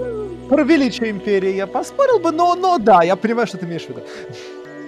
[0.50, 3.90] Про величие империи я поспорил бы, но, но да, я понимаю, что ты имеешь в
[3.90, 4.02] виду.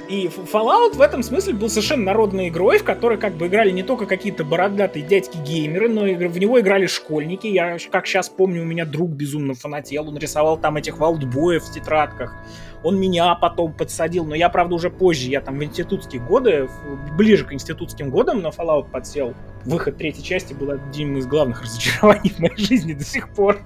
[0.09, 3.81] И Fallout в этом смысле был совершенно народной игрой, в которой как бы играли не
[3.81, 7.47] только какие-то бородатые дядьки-геймеры, но и в него играли школьники.
[7.47, 11.73] Я, как сейчас помню, у меня друг безумно фанател, он рисовал там этих валдбоев в
[11.73, 12.35] тетрадках.
[12.83, 16.69] Он меня потом подсадил, но я, правда, уже позже, я там в институтские годы,
[17.17, 19.33] ближе к институтским годам на Fallout подсел.
[19.65, 23.61] Выход третьей части был одним из главных разочарований в моей жизни до сих пор.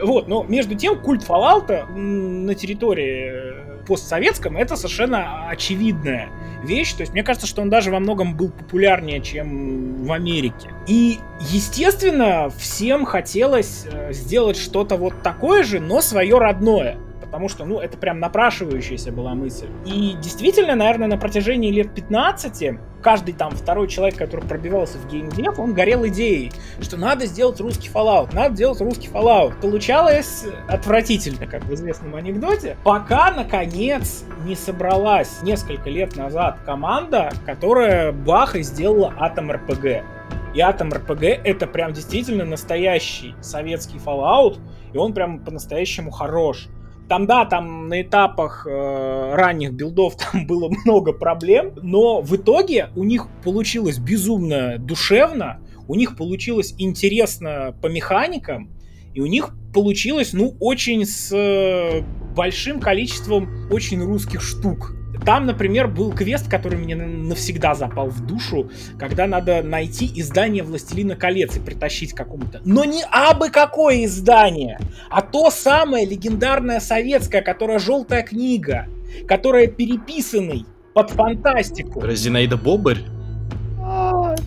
[0.00, 6.28] Вот, но между тем культ Fallout на территории постсоветском, это совершенно очевидная
[6.62, 6.92] вещь.
[6.92, 10.70] То есть мне кажется, что он даже во многом был популярнее, чем в Америке.
[10.86, 16.98] И, естественно, всем хотелось э, сделать что-то вот такое же, но свое родное
[17.36, 19.68] потому что, ну, это прям напрашивающаяся была мысль.
[19.84, 25.58] И действительно, наверное, на протяжении лет 15 каждый там второй человек, который пробивался в геймдев,
[25.58, 29.60] он горел идеей, что надо сделать русский Fallout, надо делать русский Fallout.
[29.60, 38.12] Получалось отвратительно, как в известном анекдоте, пока, наконец, не собралась несколько лет назад команда, которая
[38.12, 40.04] бах и сделала Атом РПГ.
[40.54, 44.58] И Атом РПГ это прям действительно настоящий советский Fallout,
[44.94, 46.68] и он прям по-настоящему хорош.
[47.08, 52.90] Там, да, там на этапах э, ранних билдов там было много проблем, но в итоге
[52.96, 58.70] у них получилось безумно душевно, у них получилось интересно по механикам,
[59.14, 62.02] и у них получилось, ну, очень с э,
[62.34, 64.94] большим количеством очень русских штук.
[65.26, 71.16] Там, например, был квест, который мне навсегда запал в душу, когда надо найти издание «Властелина
[71.16, 72.60] колец» и притащить какому-то.
[72.64, 74.78] Но не абы какое издание,
[75.10, 78.86] а то самое легендарное советское, которое «Желтая книга»,
[79.26, 82.08] которое переписанный под фантастику.
[82.08, 82.98] Зинаида Бобарь?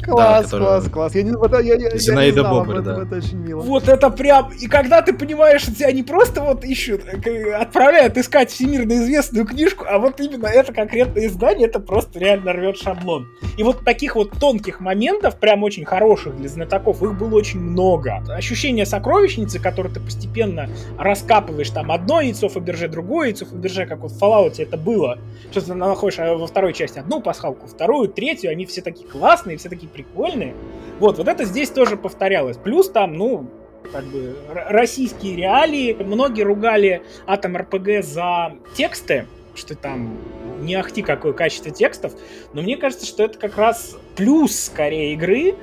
[0.10, 1.16] Класс, да, класс, класс.
[1.16, 3.02] Я не, я, я, Зинаида я не знал Бобр, этом, да.
[3.04, 3.62] это очень мило.
[3.62, 4.52] Вот это прям...
[4.60, 9.46] И когда ты понимаешь, что тебя не просто вот ищут, э, отправляют искать всемирно известную
[9.46, 13.28] книжку, а вот именно это конкретное издание, это просто реально рвет шаблон.
[13.58, 18.24] И вот таких вот тонких моментов, прям очень хороших для знатоков, их было очень много.
[18.30, 24.12] Ощущение сокровищницы, которое ты постепенно раскапываешь, там одно яйцо Фаберже, другое яйцо Фаберже, как вот
[24.12, 25.18] в Fallout это было.
[25.52, 29.58] Что ты находишь а во второй части одну пасхалку, вторую, третью, они все такие классные,
[29.58, 30.56] все такие прикольные.
[31.00, 32.58] Вот, вот это здесь тоже повторялось.
[32.58, 33.50] Плюс там, ну,
[33.92, 34.36] как бы
[34.70, 35.94] российские реалии.
[35.94, 40.18] Многие ругали Атом РПГ за тексты, что там
[40.62, 42.14] не ахти какое качество текстов,
[42.54, 45.56] но мне кажется, что это как раз плюс скорее игры,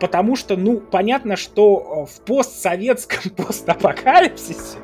[0.00, 4.78] потому что, ну, понятно, что в постсоветском постапокалипсисе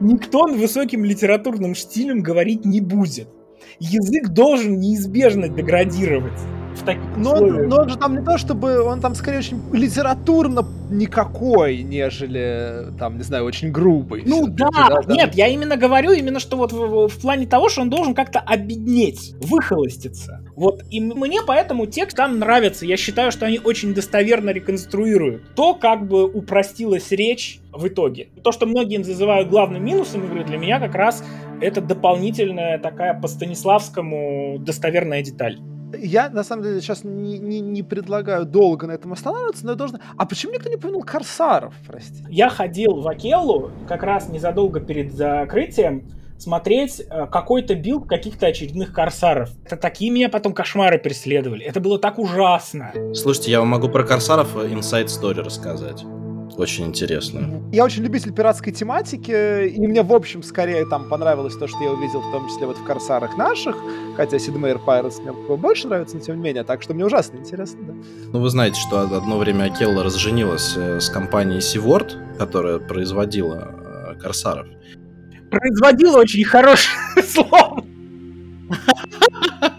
[0.00, 3.28] никто высоким литературным стилем говорить не будет.
[3.78, 6.40] Язык должен неизбежно деградировать
[6.78, 7.68] в таких но, условиях.
[7.68, 13.18] но он же там не то, чтобы он там скорее очень литературно никакой, нежели там,
[13.18, 14.22] не знаю, очень грубый.
[14.24, 17.68] Ну да, да, да, нет, я именно говорю именно, что вот в, в плане того,
[17.68, 20.40] что он должен как-то обеднеть, выхолоститься.
[20.56, 22.86] Вот, и мне поэтому текст там нравится.
[22.86, 28.28] Я считаю, что они очень достоверно реконструируют то, как бы упростилась речь в итоге.
[28.42, 31.22] То, что многие называют главным минусом игры, для меня как раз
[31.60, 35.58] это дополнительная такая по Станиславскому достоверная деталь.
[35.96, 39.76] Я, на самом деле, сейчас не, не, не предлагаю долго на этом останавливаться, но я
[39.76, 40.00] должен...
[40.16, 42.24] А почему никто не упомянул Корсаров, прости?
[42.28, 46.04] Я ходил в Акеллу как раз незадолго перед закрытием
[46.38, 49.50] смотреть э, какой-то билд каких-то очередных корсаров.
[49.64, 51.64] Это такие меня потом кошмары преследовали.
[51.64, 52.92] Это было так ужасно.
[53.12, 56.04] Слушайте, я вам могу про корсаров inside story рассказать
[56.56, 57.62] очень интересно.
[57.72, 61.90] Я очень любитель пиратской тематики, и мне, в общем, скорее там понравилось то, что я
[61.90, 63.76] увидел, в том числе вот в Корсарах наших,
[64.16, 67.38] хотя Sid Meier Pirates мне больше нравится, но тем не менее, так что мне ужасно
[67.38, 67.94] интересно, да.
[68.32, 74.66] Ну, вы знаете, что одно время Акелла разженилась с компанией Seaworld, которая производила Корсаров.
[75.50, 77.84] Производила очень хорошее слово.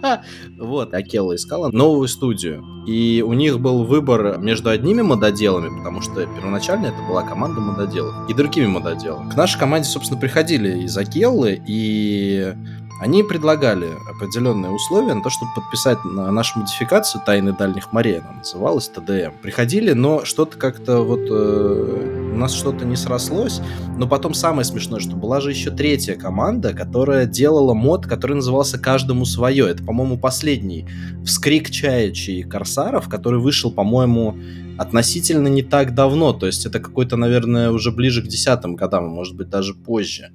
[0.57, 2.63] Вот, Акелла искала новую студию.
[2.87, 8.29] И у них был выбор между одними мододелами, потому что первоначально это была команда мододелов,
[8.29, 9.29] и другими мододелами.
[9.29, 12.53] К нашей команде, собственно, приходили из Акеллы, и
[12.99, 18.33] они предлагали определенные условия на то, чтобы подписать на нашу модификацию «Тайны дальних морей», она
[18.39, 19.37] называлась, ТДМ.
[19.41, 21.21] Приходили, но что-то как-то вот...
[21.29, 23.61] Э, у нас что-то не срослось.
[23.97, 28.79] Но потом самое смешное, что была же еще третья команда, которая делала мод, который назывался
[28.79, 29.69] «Каждому свое».
[29.69, 30.87] Это, по-моему, последний
[31.25, 34.37] вскрик чаячий Корсаров, который вышел, по-моему,
[34.79, 39.35] относительно не так давно, то есть это какой-то, наверное, уже ближе к десятым годам, может
[39.35, 40.29] быть, даже позже.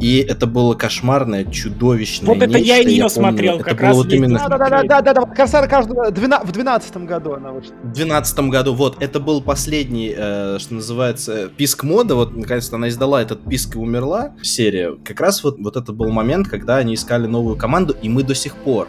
[0.00, 3.78] И это было кошмарное, чудовищное Вот это нечто, я и ее помню, смотрел, это как
[3.78, 4.48] было раз вот именно...
[4.48, 6.10] Да-да-да, Корсар каждого...
[6.10, 7.72] В двенадцатом году она вышла.
[7.84, 12.88] В двенадцатом году, вот, это был последний, э, что называется, писк мода, вот, наконец-то она
[12.88, 14.96] издала этот писк и умерла, серия.
[15.04, 18.34] Как раз вот, вот это был момент, когда они искали новую команду, и мы до
[18.34, 18.88] сих пор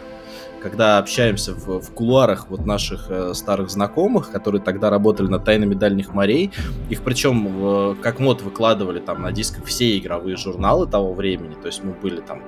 [0.62, 5.74] когда общаемся в, в кулуарах вот наших э, старых знакомых, которые тогда работали над тайнами
[5.74, 6.50] дальних морей,
[6.90, 11.66] их причем в, как мод выкладывали там на дисках все игровые журналы того времени, то
[11.66, 12.42] есть мы были там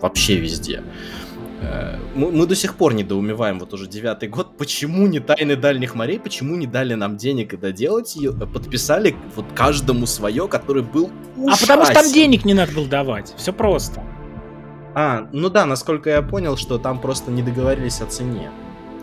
[0.00, 0.82] вообще везде.
[1.60, 5.94] Э, мы, мы до сих пор недоумеваем, вот уже девятый год, почему не тайны дальних
[5.94, 11.10] морей, почему не дали нам денег и доделать ее, подписали вот каждому свое, который был
[11.36, 11.52] ужасен.
[11.52, 14.02] А потому что там денег не надо было давать, все просто.
[14.94, 18.50] А, ну да, насколько я понял, что там просто не договорились о цене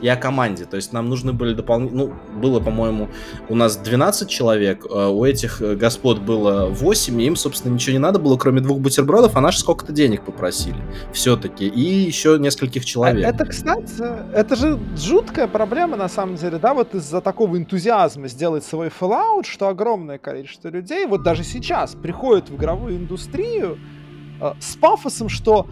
[0.01, 0.65] и о команде.
[0.65, 2.07] То есть нам нужны были дополнительные...
[2.07, 3.09] Ну, было, по-моему,
[3.49, 7.99] у нас 12 человек, а у этих господ было 8, и им, собственно, ничего не
[7.99, 10.77] надо было, кроме двух бутербродов, а наши сколько-то денег попросили
[11.13, 11.67] все-таки.
[11.67, 13.25] И еще нескольких человек.
[13.25, 18.27] А это, кстати, это же жуткая проблема, на самом деле, да, вот из-за такого энтузиазма
[18.27, 23.96] сделать свой Fallout, что огромное количество людей, вот даже сейчас, приходят в игровую индустрию э,
[24.59, 25.67] с пафосом, что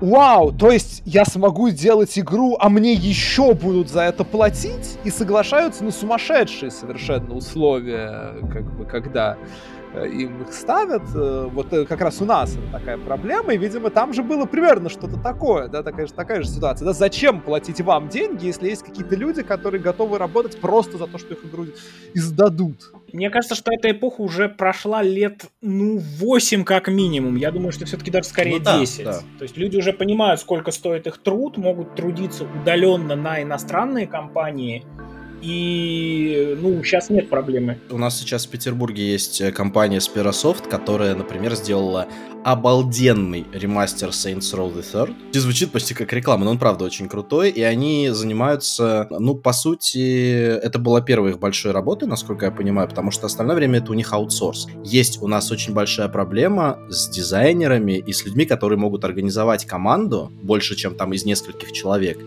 [0.00, 4.98] Вау, то есть я смогу делать игру, а мне еще будут за это платить?
[5.04, 9.36] И соглашаются на сумасшедшие совершенно условия, как бы, когда
[9.94, 11.02] им их ставят.
[11.52, 15.68] Вот как раз у нас такая проблема, и, видимо, там же было примерно что-то такое,
[15.68, 16.86] да, такая же, такая же ситуация.
[16.86, 21.18] Да, зачем платить вам деньги, если есть какие-то люди, которые готовы работать просто за то,
[21.18, 21.66] что их игру
[22.14, 22.94] издадут?
[23.12, 27.36] Мне кажется, что эта эпоха уже прошла лет, ну, 8 как минимум.
[27.36, 29.04] Я думаю, что все-таки даже скорее ну, да, 10.
[29.04, 29.20] Да.
[29.38, 34.84] То есть люди уже понимают, сколько стоит их труд, могут трудиться удаленно на иностранные компании,
[35.42, 37.78] и, ну, сейчас нет проблемы.
[37.90, 42.08] У нас сейчас в Петербурге есть э, компания Sperasoft, которая, например, сделала
[42.44, 45.14] обалденный ремастер Saints Row the Third.
[45.32, 49.52] И звучит почти как реклама, но он правда очень крутой, и они занимаются, ну, по
[49.52, 53.92] сути, это была первая их большая работа, насколько я понимаю, потому что остальное время это
[53.92, 54.68] у них аутсорс.
[54.84, 60.32] Есть у нас очень большая проблема с дизайнерами и с людьми, которые могут организовать команду
[60.42, 62.18] больше, чем там из нескольких человек,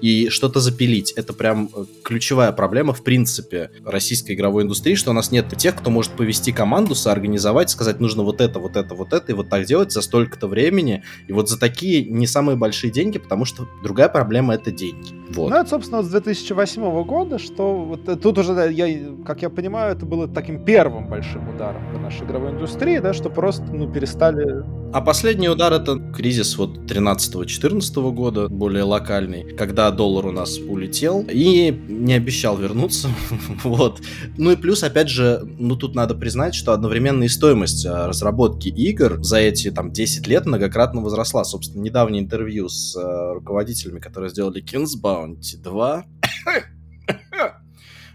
[0.00, 1.12] и что-то запилить.
[1.12, 5.76] Это прям э, ключевая проблема, в принципе, российской игровой индустрии, что у нас нет тех,
[5.76, 9.48] кто может повести команду, соорганизовать, сказать, нужно вот это, вот это, вот это, и вот
[9.48, 11.02] так делать за столько-то времени.
[11.28, 15.14] И вот за такие не самые большие деньги, потому что другая проблема— это деньги.
[15.30, 15.50] Вот.
[15.50, 19.94] Ну, это, собственно, с 2008 года, что вот э, тут уже, я, как я понимаю,
[19.96, 24.64] это было таким первым большим ударом для нашей игровой индустрии, да, что просто, ну, перестали
[24.92, 31.24] а последний удар это кризис вот 13-14 года, более локальный, когда доллар у нас улетел
[31.30, 33.08] и не обещал вернуться.
[33.62, 34.00] вот.
[34.36, 39.22] Ну и плюс, опять же, ну тут надо признать, что одновременная стоимость а, разработки игр
[39.22, 41.44] за эти там 10 лет многократно возросла.
[41.44, 46.04] Собственно, недавнее интервью с uh, руководителями, которые сделали Kings Bounty 2,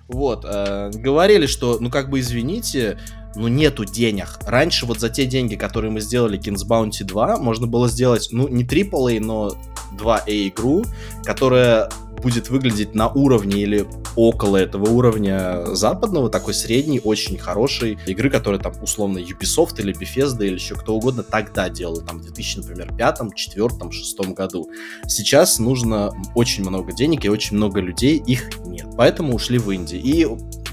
[0.08, 3.00] вот, э, говорили, что, ну как бы извините,
[3.36, 4.38] ну, нету денег.
[4.46, 8.48] Раньше вот за те деньги, которые мы сделали Kings Bounty 2, можно было сделать, ну,
[8.48, 9.56] не AAA, но
[9.98, 10.86] 2A игру,
[11.24, 11.90] которая
[12.22, 18.60] будет выглядеть на уровне или около этого уровня западного, такой средней, очень хорошей игры, которая
[18.60, 22.94] там условно Ubisoft или Bethesda или еще кто угодно тогда делал, там в 2000, например,
[22.96, 24.70] пятом, четвертом, шестом году.
[25.08, 28.88] Сейчас нужно очень много денег и очень много людей, их нет.
[28.98, 30.02] Поэтому ушли в Индию.
[30.02, 30.26] И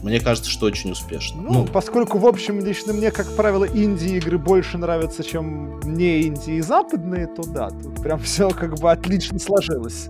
[0.02, 1.40] мне кажется, что очень успешно.
[1.40, 6.50] Ну, ну, поскольку, в общем, лично мне, как правило, инди-игры больше нравятся, чем не инди
[6.50, 10.08] и западные, то да, тут прям все как бы отлично сложилось.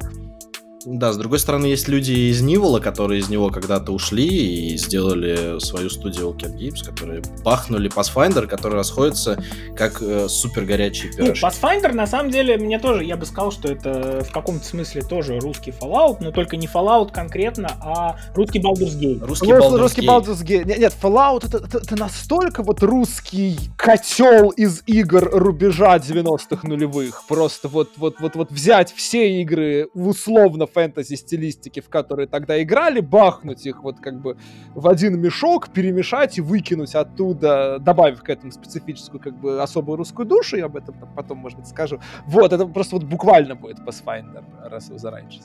[0.85, 5.59] Да, с другой стороны, есть люди из Нивола, которые из него когда-то ушли и сделали
[5.61, 9.42] свою студию All Games, которые бахнули Pathfinder, который расходится
[9.77, 11.45] как э, супер горячий пирожки.
[11.45, 15.03] Ну, Pathfinder, на самом деле, мне тоже, я бы сказал, что это в каком-то смысле
[15.03, 19.25] тоже русский Fallout, но только не Fallout конкретно, а русский Baldur's Gate.
[19.25, 20.64] Русский Baldur's, русский Baldur's Gate.
[20.64, 27.23] Нет, нет, Fallout это, это, это настолько вот русский котел из игр рубежа 90-х нулевых.
[27.29, 33.01] Просто вот, вот, вот, вот взять все игры условно фэнтези стилистики, в которые тогда играли,
[33.01, 34.37] бахнуть их вот как бы
[34.75, 40.27] в один мешок, перемешать и выкинуть оттуда, добавив к этому специфическую как бы особую русскую
[40.27, 42.01] душу, я об этом потом, может быть, скажу.
[42.27, 45.41] Вот, это просто вот буквально будет Pathfinder, раз вы заранее.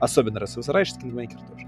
[0.00, 1.66] Особенно раз вы заранее, Kingmaker тоже.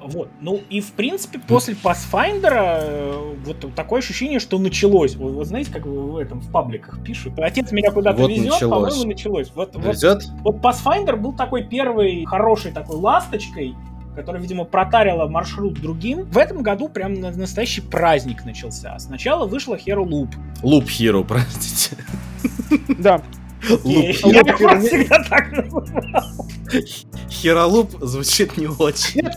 [0.00, 0.28] Вот.
[0.40, 5.16] Ну и в принципе после Pathfinder э, вот такое ощущение, что началось.
[5.16, 7.38] Вы, вы знаете, как в этом в пабликах пишут.
[7.38, 9.50] Отец меня куда-то вот везет, по-моему, началось.
[9.54, 10.24] Вот, Везет?
[10.42, 13.74] Вот, вот Pathfinder был такой первый хороший такой ласточкой,
[14.14, 16.24] которая, видимо, протарила маршрут другим.
[16.24, 18.98] В этом году прям настоящий праздник начался.
[18.98, 20.34] Сначала вышла Hero Loop.
[20.62, 21.96] Loop Hero, простите.
[22.98, 23.22] Да.
[23.84, 26.46] Я всегда так называл.
[27.30, 29.28] Херолуп звучит не очень.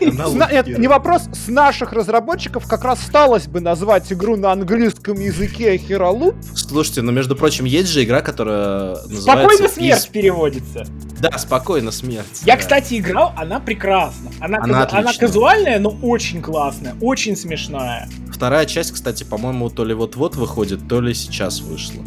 [0.00, 1.22] Нет, не вопрос.
[1.32, 7.10] С наших разработчиков как раз сталось бы назвать игру на английском языке Hero Слушайте, но
[7.10, 9.22] ну, между прочим, есть же игра, которая называется...
[9.22, 10.86] Спокойно смерть переводится.
[11.20, 12.42] Да, спокойно смерть.
[12.44, 14.30] Я, кстати, играл, она прекрасна.
[14.40, 18.08] Она, она, она казуальная, но очень классная, очень смешная.
[18.32, 22.02] Вторая часть, кстати, по-моему, то ли вот-вот выходит, то ли сейчас вышла.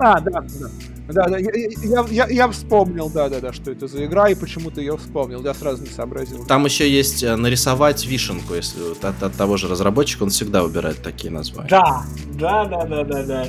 [0.00, 0.70] А, да, да.
[1.08, 4.34] Да, да, я, я, я, я вспомнил, да, да, да, что это за игра, и
[4.36, 6.46] почему-то я вспомнил, я сразу не сообразил.
[6.46, 11.02] Там еще есть э, нарисовать вишенку, если от, от того же разработчика, он всегда выбирает
[11.02, 11.68] такие названия.
[11.68, 13.46] Да, да, да, да, да, да.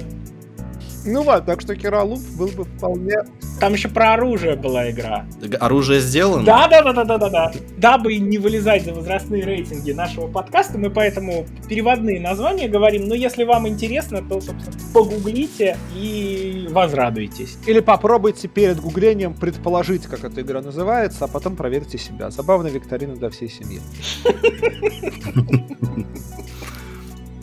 [1.05, 3.15] Ну ладно, так что Киралуп был бы вполне...
[3.59, 5.25] Там еще про оружие была игра.
[5.59, 6.43] Оружие сделано?
[6.43, 7.51] Да, да, да, да, да, да, да.
[7.77, 13.07] Дабы не вылезать за возрастные рейтинги нашего подкаста, мы поэтому переводные названия говорим.
[13.07, 17.57] Но если вам интересно, то, собственно, погуглите и возрадуйтесь.
[17.65, 22.31] Или попробуйте перед гуглением предположить, как эта игра называется, а потом проверьте себя.
[22.31, 23.79] Забавная викторина для всей семьи.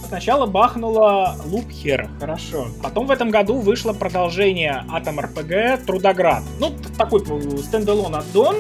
[0.08, 2.68] Сначала бахнула Loop Hero, хорошо.
[2.82, 6.42] Потом в этом году вышло продолжение Atom RPG Трудоград.
[6.58, 7.20] Ну, такой
[7.62, 8.56] стендалон аддон,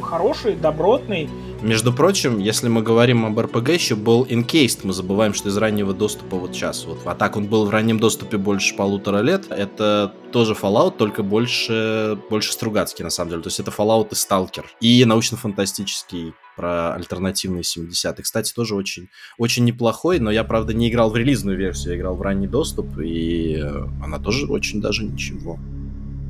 [0.00, 1.28] хороший, добротный.
[1.64, 4.80] Между прочим, если мы говорим об РПГ, еще был Encased.
[4.82, 6.84] Мы забываем, что из раннего доступа вот сейчас.
[6.84, 6.98] Вот.
[7.06, 9.46] А так он был в раннем доступе больше полутора лет.
[9.48, 13.42] Это тоже Fallout, только больше, больше Стругацкий, на самом деле.
[13.42, 14.66] То есть это Fallout и Stalker.
[14.82, 18.22] И научно-фантастический про альтернативные 70-е.
[18.22, 19.08] Кстати, тоже очень,
[19.38, 22.98] очень неплохой, но я, правда, не играл в релизную версию, я играл в ранний доступ,
[22.98, 23.58] и
[24.02, 25.58] она тоже очень даже ничего.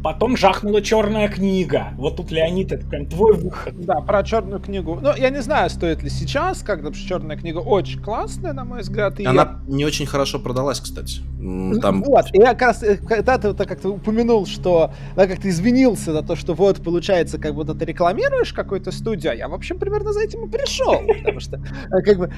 [0.04, 1.94] Потом жахнула черная книга.
[1.96, 3.74] Вот тут, Леонид, это прям твой выход.
[3.86, 4.98] Да, про черную книгу.
[5.00, 9.18] Ну, я не знаю, стоит ли сейчас, когда черная книга очень классная, на мой взгляд.
[9.18, 9.74] И Она я...
[9.74, 11.22] не очень хорошо продалась, кстати.
[11.80, 12.02] Там...
[12.02, 16.12] Вот, и я как раз, э, когда ты как-то упомянул, что, да, как ты извинился
[16.12, 19.78] за то, что вот, получается, как будто ты рекламируешь какую-то студию, а я, в общем,
[19.78, 22.30] примерно за этим и пришел, потому что, э, как бы...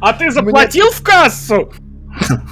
[0.00, 1.70] А ты заплатил в кассу?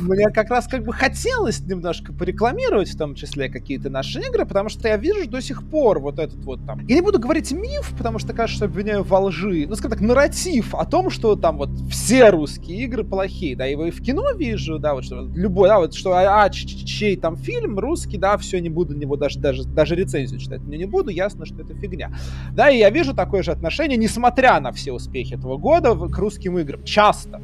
[0.01, 4.69] Мне как раз как бы хотелось немножко порекламировать, в том числе какие-то наши игры, потому
[4.69, 6.87] что я вижу до сих пор вот этот вот там...
[6.87, 9.67] Я не буду говорить миф, потому что, кажется, обвиняю во лжи.
[9.69, 13.57] Ну, скажем так, нарратив о том, что там вот все русские игры плохие.
[13.57, 17.17] Да, его и в кино вижу, да, вот что любой, да, вот что, а, чей
[17.17, 20.87] там фильм русский, да, все, не буду него даже, даже, даже рецензию читать мне не
[20.87, 22.13] буду, ясно, что это фигня.
[22.53, 26.59] Да, и я вижу такое же отношение, несмотря на все успехи этого года, к русским
[26.59, 26.83] играм.
[26.85, 27.41] Часто.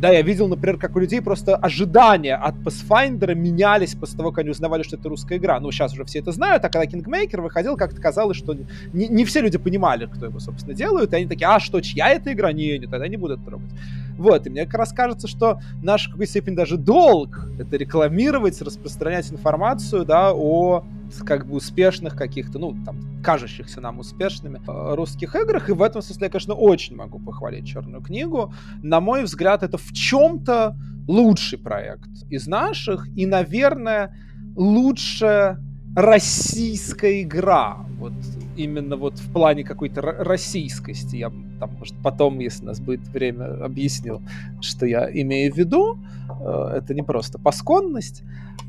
[0.00, 4.38] Да, я видел, например, как у людей просто ожидания от Pathfinder менялись после того, как
[4.38, 5.58] они узнавали, что это русская игра.
[5.58, 8.56] Ну, сейчас уже все это знают, а когда Kingmaker выходил, как-то казалось, что
[8.92, 12.10] не, не все люди понимали, кто его, собственно, делают, и они такие, а что, чья
[12.10, 12.52] это игра?
[12.52, 13.70] Не, не, тогда не будут трогать.
[14.18, 18.60] Вот, и мне как раз кажется, что наш в какой-то степени даже долг— это рекламировать,
[18.60, 20.84] распространять информацию, да, о
[21.24, 25.70] как бы успешных каких-то, ну, там, кажущихся нам успешными э, русских играх.
[25.70, 28.52] И в этом смысле я, конечно, очень могу похвалить Черную книгу.
[28.82, 33.08] На мой взгляд, это в чем-то лучший проект из наших.
[33.16, 34.14] И, наверное,
[34.56, 35.58] лучшая
[35.96, 37.78] российская игра.
[37.98, 38.12] Вот
[38.58, 41.16] именно вот в плане какой-то российскости.
[41.16, 41.30] Я
[41.60, 44.20] там, может, потом, если у нас будет время, объясню,
[44.60, 45.98] что я имею в виду.
[46.40, 48.22] Э, это не просто пасконность,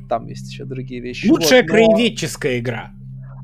[0.07, 1.27] там есть еще другие вещи.
[1.27, 1.73] Лучшая вот, но...
[1.73, 2.91] краеведческая игра.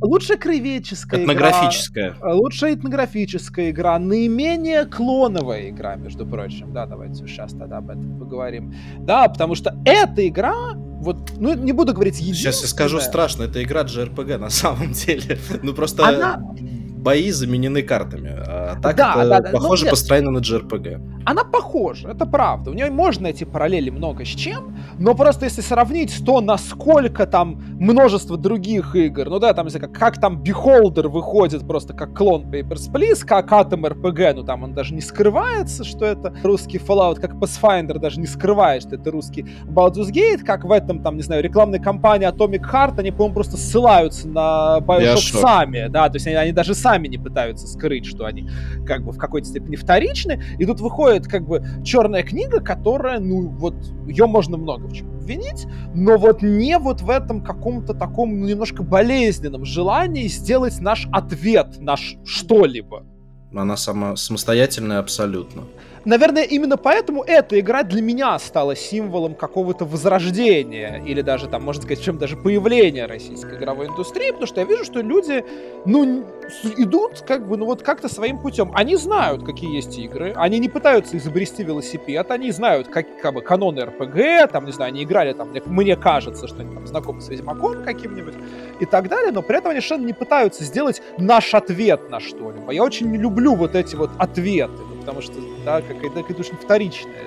[0.01, 2.11] Лучшая краеведческая этнографическая.
[2.11, 2.33] игра.
[2.33, 3.97] Лучшая этнографическая игра.
[3.97, 6.73] Наименее клоновая игра, между прочим.
[6.73, 8.73] Да, давайте сейчас тогда об этом поговорим.
[8.99, 10.73] Да, потому что эта игра,
[11.05, 12.51] вот, ну, не буду говорить единственная.
[12.51, 15.39] Сейчас я скажу страшно, это игра JRPG на самом деле.
[15.61, 16.07] Ну, просто...
[16.07, 16.41] Она
[17.05, 18.33] бои заменены картами.
[18.35, 19.49] А так да, это да, да.
[19.51, 21.21] похоже ну, построено на JRPG.
[21.25, 22.71] Она похожа, это правда.
[22.71, 27.61] У нее можно найти параллели много с чем, но просто если сравнить то, насколько там
[27.79, 32.91] множество других игр, ну да, там, как, как там Beholder выходит просто как клон Papers,
[32.91, 37.33] Please, как Atom RPG, ну там он даже не скрывается, что это русский Fallout, как
[37.33, 41.43] Pathfinder даже не скрывает, что это русский Baldur's Gate, как в этом, там, не знаю,
[41.43, 46.35] рекламной кампании Atomic Heart, они, по-моему, просто ссылаются на Bioshock сами, да, то есть они,
[46.35, 48.49] они даже сами не пытаются скрыть, что они
[48.85, 50.41] как бы в какой-то степени вторичны.
[50.59, 53.75] И тут выходит как бы черная книга, которая, ну, вот,
[54.07, 58.47] ее можно много в чем обвинить, но вот не вот в этом каком-то таком ну,
[58.47, 63.03] немножко болезненном желании сделать наш ответ, наш что-либо.
[63.53, 65.63] Она сама самостоятельная абсолютно
[66.05, 71.81] наверное, именно поэтому эта игра для меня стала символом какого-то возрождения, или даже там, можно
[71.81, 75.43] сказать, чем даже появления российской игровой индустрии, потому что я вижу, что люди,
[75.85, 76.25] ну,
[76.77, 78.71] идут как бы, ну вот как-то своим путем.
[78.73, 83.41] Они знают, какие есть игры, они не пытаются изобрести велосипед, они знают, как, как бы,
[83.41, 87.29] каноны РПГ, там, не знаю, они играли, там, мне кажется, что они там знакомы с
[87.29, 88.35] Ведьмаком каким-нибудь
[88.79, 92.71] и так далее, но при этом они совершенно не пытаются сделать наш ответ на что-либо.
[92.71, 94.71] Я очень не люблю вот эти вот ответы,
[95.05, 95.33] потому что,
[95.63, 97.25] да, какая-то, какая-то очень вторичная,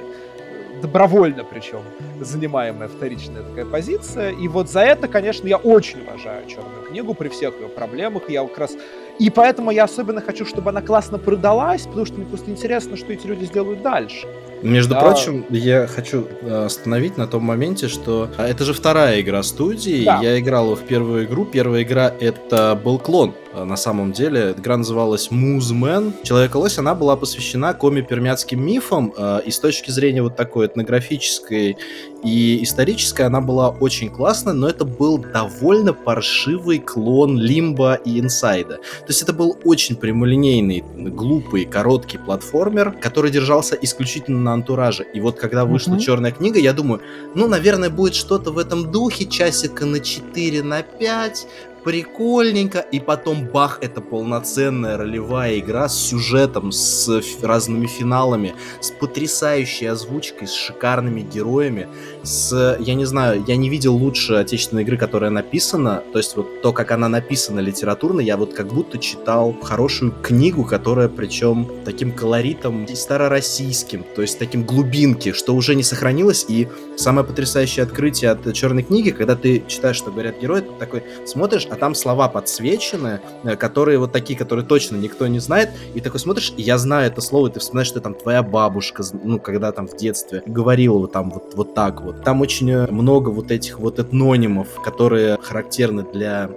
[0.83, 1.83] добровольно причем
[2.21, 4.31] занимаемая вторичная такая позиция.
[4.31, 8.29] И вот за это, конечно, я очень уважаю Черную книгу при всех ее проблемах.
[8.29, 8.77] Я как раз
[9.19, 13.13] и поэтому я особенно хочу, чтобы она классно продалась, потому что мне просто интересно, что
[13.13, 14.27] эти люди сделают дальше.
[14.63, 15.01] Между да.
[15.01, 20.05] прочим, я хочу э, остановить на том моменте, что а, это же вторая игра студии.
[20.05, 20.21] Да.
[20.21, 21.45] Я играл в первую игру.
[21.45, 23.35] Первая игра это был клон.
[23.53, 26.13] Э, на самом деле, игра называлась Музмен.
[26.25, 29.13] Человек-лось, она была посвящена коми-пермяцким мифам.
[29.17, 31.77] Э, и с точки зрения вот такой этнографической
[32.25, 38.77] и исторической, она была очень классная, но это был довольно паршивый клон Лимба и Инсайда.
[38.77, 45.07] То есть это был очень прямолинейный, глупый, короткий платформер, который держался исключительно на антураже.
[45.15, 46.01] И вот когда вышла mm-hmm.
[46.01, 47.01] черная книга, я думаю,
[47.35, 51.47] ну, наверное, будет что-то в этом духе, часика на 4, на 5,
[51.89, 57.09] прикольненько, и потом бах, это полноценная ролевая игра с сюжетом, с
[57.43, 61.89] разными финалами, с потрясающей озвучкой, с шикарными героями,
[62.29, 66.63] с, я не знаю, я не видел лучше отечественной игры, которая написана, то есть вот
[66.63, 72.13] то, как она написана литературно, я вот как будто читал хорошую книгу, которая причем таким
[72.13, 78.53] колоритом старороссийским, то есть таким глубинки, что уже не сохранилось, и самое потрясающее открытие от
[78.53, 83.21] черной книги, когда ты читаешь, что говорят герои, ты такой смотришь, а там слова подсвечены,
[83.45, 87.07] э, которые вот такие, которые точно никто не знает, и такой смотришь, и я знаю
[87.07, 90.99] это слово, и ты вспоминаешь, что там твоя бабушка, ну, когда там в детстве говорила
[90.99, 92.18] вот там вот, вот так вот.
[92.25, 96.51] Там очень э, много вот этих вот этнонимов, которые характерны для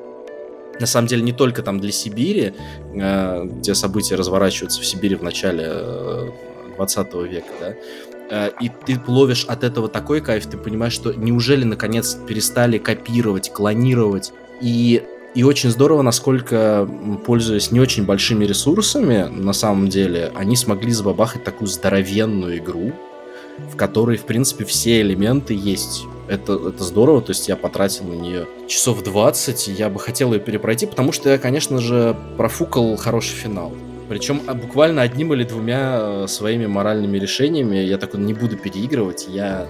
[0.80, 2.54] на самом деле не только там для Сибири,
[2.94, 6.34] э, где события разворачиваются в Сибири в начале
[6.78, 12.18] 20 века, да, и ты ловишь от этого такой кайф, ты понимаешь, что неужели наконец
[12.28, 14.32] перестали копировать, клонировать,
[14.62, 15.04] и
[15.34, 16.90] и очень здорово, насколько,
[17.26, 22.92] пользуясь не очень большими ресурсами, на самом деле, они смогли забабахать такую здоровенную игру,
[23.72, 26.04] в которой, в принципе, все элементы есть.
[26.28, 30.40] Это, это здорово, то есть я потратил на нее часов 20, я бы хотел ее
[30.40, 33.74] перепройти, потому что я, конечно же, профукал хороший финал.
[34.08, 39.28] Причем а, буквально одним или двумя э, своими моральными решениями я такой не буду переигрывать,
[39.30, 39.68] я,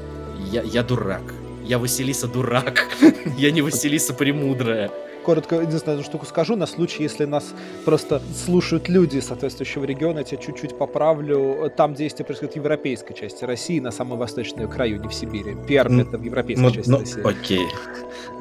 [0.51, 1.33] я, я дурак.
[1.63, 2.87] Я Василиса дурак,
[3.37, 4.91] я не Василиса премудрая
[5.23, 7.53] коротко единственную штуку скажу, на случай, если нас
[7.85, 11.71] просто слушают люди соответствующего региона, я тебя чуть-чуть поправлю.
[11.75, 15.55] Там действие происходит в европейской части России, на самой восточной краю, не в Сибири.
[15.67, 17.21] Пермь это в европейской ну, части ну, России.
[17.23, 17.67] Окей.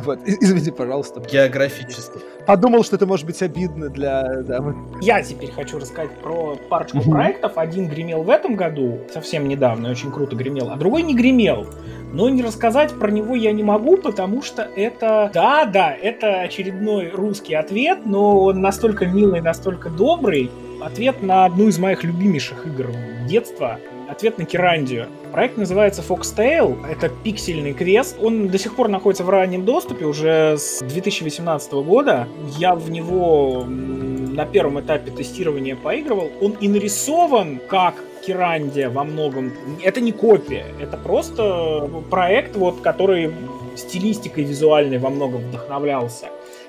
[0.01, 1.21] Вот, извини, пожалуйста.
[1.21, 2.19] Географически.
[2.51, 4.43] Подумал, что это может быть обидно для...
[4.43, 4.75] Да.
[5.01, 7.11] Я теперь хочу рассказать про парочку mm-hmm.
[7.13, 7.53] проектов.
[7.55, 11.69] Один гремел в этом году, совсем недавно, очень круто гремел, а другой не гремел.
[12.13, 15.31] Но не рассказать про него я не могу, потому что это...
[15.33, 20.51] Да, да, это очередной русский ответ, но он настолько милый, настолько добрый.
[20.83, 22.89] Ответ на одну из моих любимейших игр
[23.29, 23.79] детства.
[24.11, 25.07] Ответ на Кирандию.
[25.31, 26.85] Проект называется Foxtail.
[26.85, 28.17] Это пиксельный квест.
[28.21, 32.27] Он до сих пор находится в раннем доступе уже с 2018 года.
[32.59, 36.29] Я в него на первом этапе тестирования поигрывал.
[36.41, 37.95] Он и нарисован как
[38.27, 39.53] Кирандия во многом.
[39.81, 43.33] Это не копия, это просто проект, вот, который
[43.77, 46.27] стилистикой визуальной во многом вдохновлялся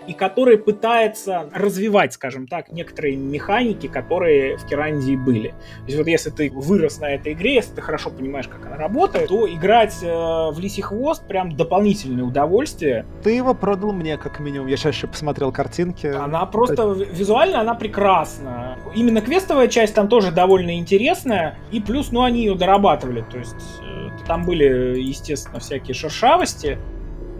[0.07, 5.49] и который пытается развивать, скажем так, некоторые механики, которые в Керандии были.
[5.49, 8.77] То есть вот если ты вырос на этой игре, если ты хорошо понимаешь, как она
[8.77, 13.05] работает, то играть э, в Лисий Хвост прям дополнительное удовольствие.
[13.23, 14.67] Ты его продал мне, как минимум.
[14.67, 16.07] Я сейчас еще посмотрел картинки.
[16.07, 18.77] Она просто визуально, она прекрасна.
[18.95, 23.55] Именно квестовая часть там тоже довольно интересная, и плюс, ну, они ее дорабатывали, то есть
[23.81, 26.77] э, там были, естественно, всякие шершавости,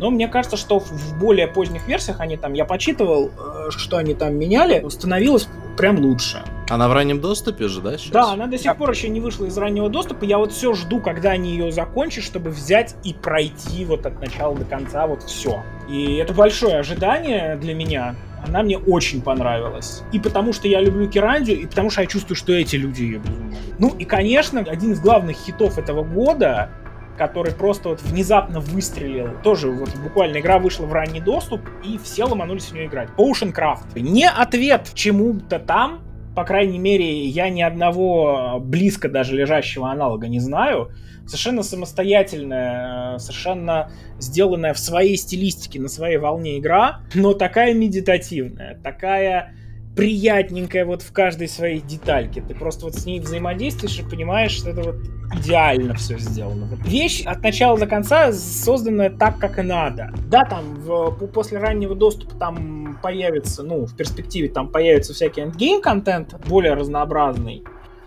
[0.02, 4.16] но мне кажется, что в более поздних версиях они там, я почитывал, э, что они
[4.16, 5.47] там меняли, становилось
[5.78, 6.43] прям лучше.
[6.70, 8.12] Она в раннем доступе же, да, сейчас?
[8.12, 10.26] Да, она до сих пор еще не вышла из раннего доступа.
[10.26, 14.56] Я вот все жду, когда они ее закончат, чтобы взять и пройти вот от начала
[14.56, 15.62] до конца вот все.
[15.88, 18.16] И это большое ожидание для меня.
[18.47, 20.02] Она мне очень понравилась.
[20.12, 23.20] И потому что я люблю Кирандию, и потому что я чувствую, что эти люди ее
[23.20, 23.56] безумно.
[23.78, 26.72] Ну и, конечно, один из главных хитов этого года
[27.18, 29.30] который просто вот внезапно выстрелил.
[29.43, 33.09] Тоже вот буквально игра вышла в ранний доступ, и все ломанулись в нее играть.
[33.18, 33.99] Potion Craft.
[33.99, 36.01] Не ответ чему-то там,
[36.36, 40.91] по крайней мере, я ни одного близко даже лежащего аналога не знаю.
[41.26, 49.53] Совершенно самостоятельная, совершенно сделанная в своей стилистике, на своей волне игра, но такая медитативная, такая
[49.96, 52.42] приятненькая вот в каждой своей детальке.
[52.42, 54.96] Ты просто вот с ней взаимодействуешь и понимаешь, что это вот
[55.36, 56.68] идеально все сделано.
[56.86, 60.12] Вещь от начала до конца созданная так, как и надо.
[60.28, 65.82] Да, там в, после раннего доступа там появится, ну, в перспективе там появится всякий эндгейм
[65.82, 67.64] контент более разнообразный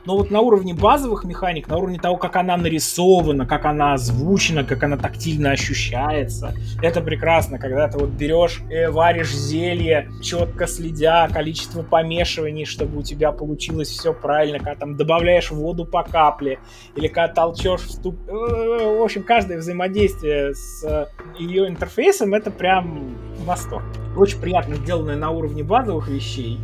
[0.07, 4.65] но вот на уровне базовых механик, на уровне того, как она нарисована, как она озвучена,
[4.65, 11.29] как она тактильно ощущается, это прекрасно, когда ты вот берешь, э, варишь зелье, четко следя
[11.29, 16.59] количество помешиваний, чтобы у тебя получилось все правильно, когда там добавляешь воду по капле,
[16.97, 18.07] или когда толчешь в.
[18.07, 23.85] Э, в общем, каждое взаимодействие с ее интерфейсом, это прям восторг.
[24.17, 26.59] Очень приятно сделанное на уровне базовых вещей,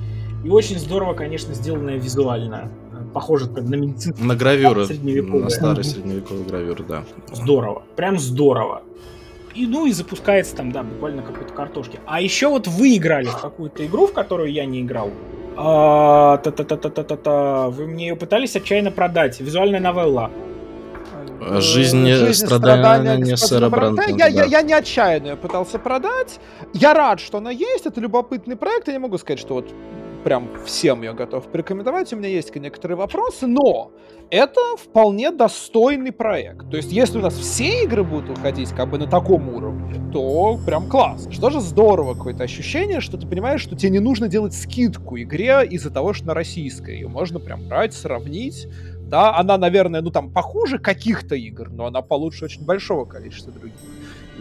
[0.45, 2.70] и очень здорово, конечно, сделанное визуально
[3.13, 4.27] похоже на медицинскую.
[4.27, 4.87] На гравюры.
[4.87, 7.05] На старый средневековый гравюр, да.
[7.33, 7.83] Здорово.
[7.97, 8.83] Прям здорово.
[9.55, 11.99] И ну и запускается там, да, буквально какой-то картошки.
[12.07, 15.11] А еще вот вы играли в какую-то игру, в которую я не играл.
[15.57, 17.69] А, та-та-та-та-та-та.
[17.69, 19.41] Вы мне ее пытались отчаянно продать.
[19.41, 20.31] Визуальная новелла.
[21.59, 24.09] Жизнь, Жизнь страдания не сэра Брандона.
[24.09, 24.27] Я, да.
[24.29, 26.39] я, я не отчаянно пытался продать.
[26.73, 27.87] Я рад, что она есть.
[27.87, 28.89] Это любопытный проект.
[28.89, 29.67] Я не могу сказать, что вот
[30.25, 32.12] прям всем ее готов порекомендовать.
[32.12, 33.93] У меня есть некоторые вопросы, но
[34.31, 36.71] это вполне достойный проект.
[36.71, 40.59] То есть, если у нас все игры будут выходить как бы на таком уровне, то
[40.64, 41.29] прям класс.
[41.31, 45.66] Что же здорово, какое-то ощущение, что ты понимаешь, что тебе не нужно делать скидку игре
[45.68, 46.95] из-за того, что она российская.
[46.95, 48.68] Ее можно прям брать, сравнить.
[49.11, 53.75] Да, она, наверное, ну там похуже каких-то игр, но она получше очень большого количества других.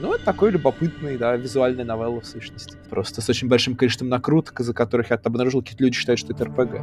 [0.02, 2.78] Ну, это такой любопытный, да, визуальный новелла в сущности.
[2.90, 6.46] Просто с очень большим количеством накруток, из-за которых я обнаружил, какие-то люди считают, что это
[6.46, 6.82] РПГ.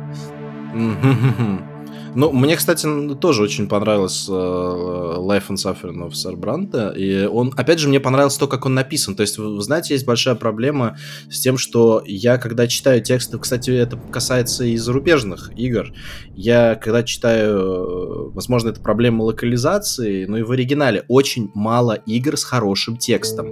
[2.17, 7.79] Ну, мне, кстати, тоже очень понравилось uh, Life and Suffering of Сарбранта, и он, опять
[7.79, 9.15] же, мне понравилось то, как он написан.
[9.15, 10.97] То есть, вы, знаете, есть большая проблема
[11.31, 15.93] с тем, что я, когда читаю тексты, кстати, это касается и зарубежных игр,
[16.35, 22.45] я, когда читаю, возможно, это проблема локализации, но и в оригинале очень мало игр с
[22.45, 23.49] хорошим текстом.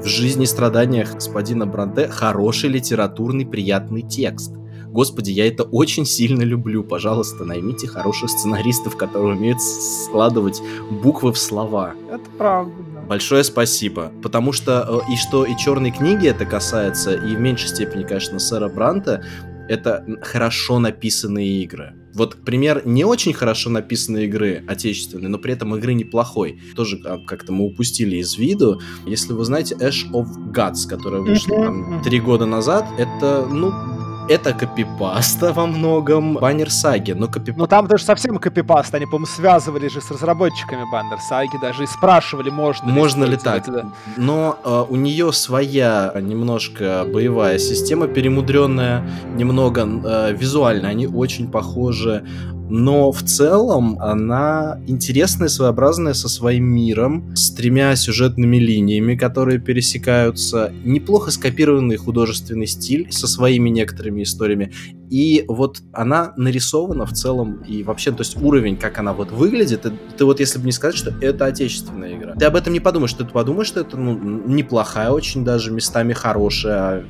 [0.00, 4.52] В жизни и страданиях господина Бранте хороший литературный приятный текст.
[4.94, 6.84] Господи, я это очень сильно люблю.
[6.84, 11.94] Пожалуйста, наймите хороших сценаристов, которые умеют складывать буквы в слова.
[12.08, 12.72] Это правда.
[13.08, 14.12] Большое спасибо.
[14.22, 18.38] Потому что э, и что и черной книги это касается, и в меньшей степени, конечно,
[18.38, 19.24] сэра Бранта,
[19.68, 21.94] это хорошо написанные игры.
[22.14, 26.60] Вот пример не очень хорошо написанной игры отечественной, но при этом игры неплохой.
[26.76, 28.80] Тоже а, как-то мы упустили из виду.
[29.06, 33.72] Если вы знаете Ash of Gods, которая вышла там три года назад, это, ну,
[34.28, 37.58] это копипаста во многом Баннер Саги, но копипаста...
[37.58, 41.86] Ну там даже совсем копипаста, они, по-моему, связывали же с разработчиками Баннер Саги, даже и
[41.86, 43.68] спрашивали, можно, можно ли, ли так.
[43.68, 43.90] Это.
[44.16, 52.24] Но э, у нее своя немножко боевая система, перемудренная, немного э, визуально, они очень похожи
[52.68, 60.72] но в целом она интересная, своеобразная со своим миром, с тремя сюжетными линиями, которые пересекаются,
[60.84, 64.72] неплохо скопированный художественный стиль со своими некоторыми историями.
[65.10, 69.86] И вот она нарисована в целом, и вообще, то есть уровень, как она вот выглядит,
[70.16, 73.12] ты, вот если бы не сказать, что это отечественная игра, ты об этом не подумаешь,
[73.12, 74.14] ты подумаешь, что это ну,
[74.46, 77.04] неплохая очень даже, местами хорошая,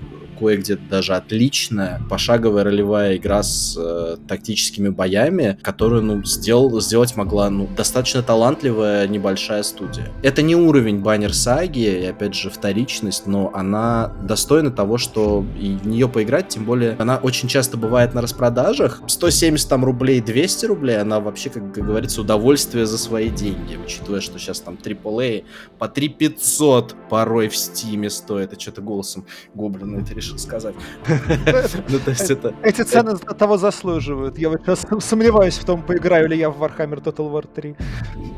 [0.45, 7.49] кое-где даже отличная пошаговая ролевая игра с э, тактическими боями, которую, ну, сделал, сделать могла,
[7.49, 10.13] ну, достаточно талантливая небольшая студия.
[10.23, 15.77] Это не уровень баннер саги, и, опять же, вторичность, но она достойна того, что и
[15.77, 19.01] в нее поиграть, тем более она очень часто бывает на распродажах.
[19.07, 24.39] 170 там рублей, 200 рублей, она вообще, как говорится, удовольствие за свои деньги, учитывая, что
[24.39, 25.45] сейчас там AAA
[25.79, 29.25] по 3500 порой в стиме стоит, а что-то голосом
[29.55, 30.75] гоблина это решил сказать.
[31.89, 32.55] Ну, то есть это...
[32.63, 34.39] Эти цены того заслуживают.
[34.39, 37.77] Я вот сейчас сомневаюсь в том, поиграю ли я в Warhammer Total War 3.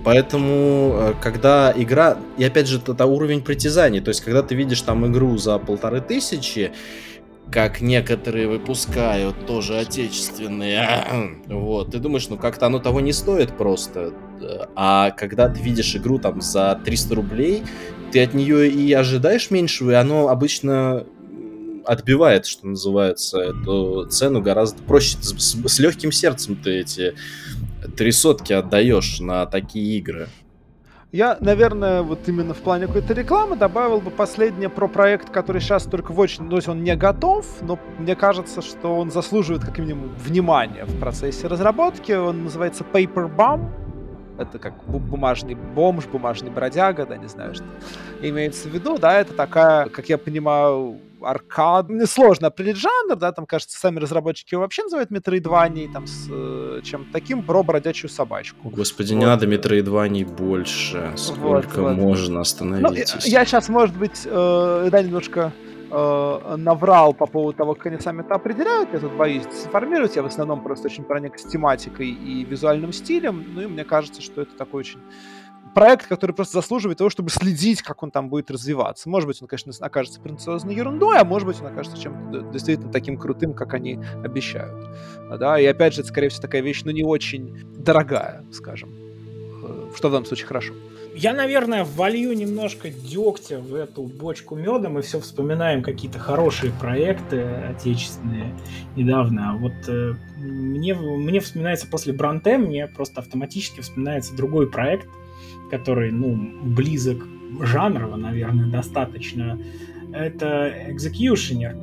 [0.04, 2.18] Поэтому, э, когда игра...
[2.38, 4.00] И опять же, это уровень притязаний.
[4.00, 6.72] То есть, когда ты видишь там игру за полторы тысячи,
[7.50, 10.86] как некоторые выпускают, тоже отечественные.
[11.46, 14.12] Вот, ты думаешь, ну как-то оно того не стоит просто.
[14.74, 17.62] А когда ты видишь игру там за 300 рублей,
[18.12, 21.06] ты от нее и ожидаешь меньшего, и оно обычно
[21.86, 25.16] отбивает, что называется, эту цену гораздо проще.
[25.20, 27.14] С, с, с легким сердцем ты эти
[27.96, 30.28] три сотки отдаешь на такие игры.
[31.12, 35.84] Я, наверное, вот именно в плане какой-то рекламы добавил бы последнее про проект, который сейчас
[35.84, 36.50] только в очень...
[36.50, 40.98] То есть он не готов, но мне кажется, что он заслуживает как минимум внимания в
[40.98, 42.12] процессе разработки.
[42.12, 43.70] Он называется Paper Bomb.
[44.38, 47.64] Это как бумажный бомж, бумажный бродяга, да, не знаю, что
[48.20, 48.98] имеется в виду.
[48.98, 51.86] Да, это такая, как я понимаю, аркад.
[52.06, 56.80] Сложно определить жанр, да, там, кажется, сами разработчики его вообще называют метроидванией, там, с э,
[56.82, 58.70] чем-то таким, про бродячую собачку.
[58.70, 59.20] Господи, вот.
[59.20, 61.12] не надо метроидваний больше.
[61.16, 61.96] Сколько вот, вот.
[61.96, 63.14] можно, остановитесь.
[63.14, 65.52] Ну, я сейчас, может быть, э, да, немножко
[65.90, 68.92] э, наврал по поводу того, как они сами это определяют.
[68.92, 70.16] Я тут боюсь дезинформировать.
[70.16, 73.44] Я в основном просто очень проник с тематикой и визуальным стилем.
[73.54, 75.00] Ну и мне кажется, что это такой очень
[75.76, 79.10] проект, который просто заслуживает того, чтобы следить, как он там будет развиваться.
[79.10, 83.18] Может быть, он, конечно, окажется претенциозной ерундой, а может быть, он окажется чем-то действительно таким
[83.18, 84.88] крутым, как они обещают.
[85.38, 88.88] Да, и опять же, это, скорее всего, такая вещь, ну, не очень дорогая, скажем.
[89.62, 90.72] Э, что в данном случае хорошо.
[91.14, 94.88] Я, наверное, волью немножко дегтя в эту бочку меда.
[94.88, 98.58] Мы все вспоминаем какие-то хорошие проекты отечественные
[98.96, 99.50] недавно.
[99.50, 105.06] А вот э, мне, мне вспоминается после Бранте, мне просто автоматически вспоминается другой проект–
[105.70, 107.26] который, ну, близок
[107.60, 109.58] жанрово, наверное, достаточно,
[110.12, 111.76] это Executioner.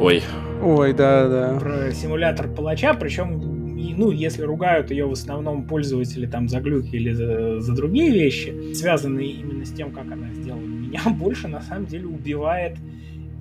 [0.00, 0.22] Ой.
[0.62, 1.58] Ой, да, да.
[1.58, 3.40] Про симулятор палача, причем,
[3.96, 8.72] ну, если ругают ее в основном пользователи там за глюки или за, за другие вещи,
[8.74, 12.78] связанные именно с тем, как она сделана, меня больше на самом деле убивает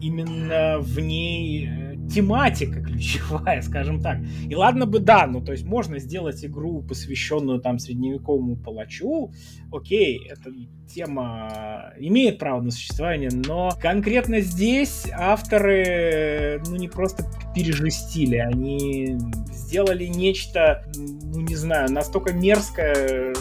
[0.01, 4.19] именно в ней э, тематика ключевая, скажем так.
[4.47, 9.31] И ладно бы да, ну то есть можно сделать игру, посвященную там средневековому палачу,
[9.71, 10.51] окей, эта
[10.87, 17.25] тема имеет право на существование, но конкретно здесь авторы, ну не просто
[17.55, 19.17] пережестили, они
[19.51, 23.33] сделали нечто, ну не знаю, настолько мерзкое,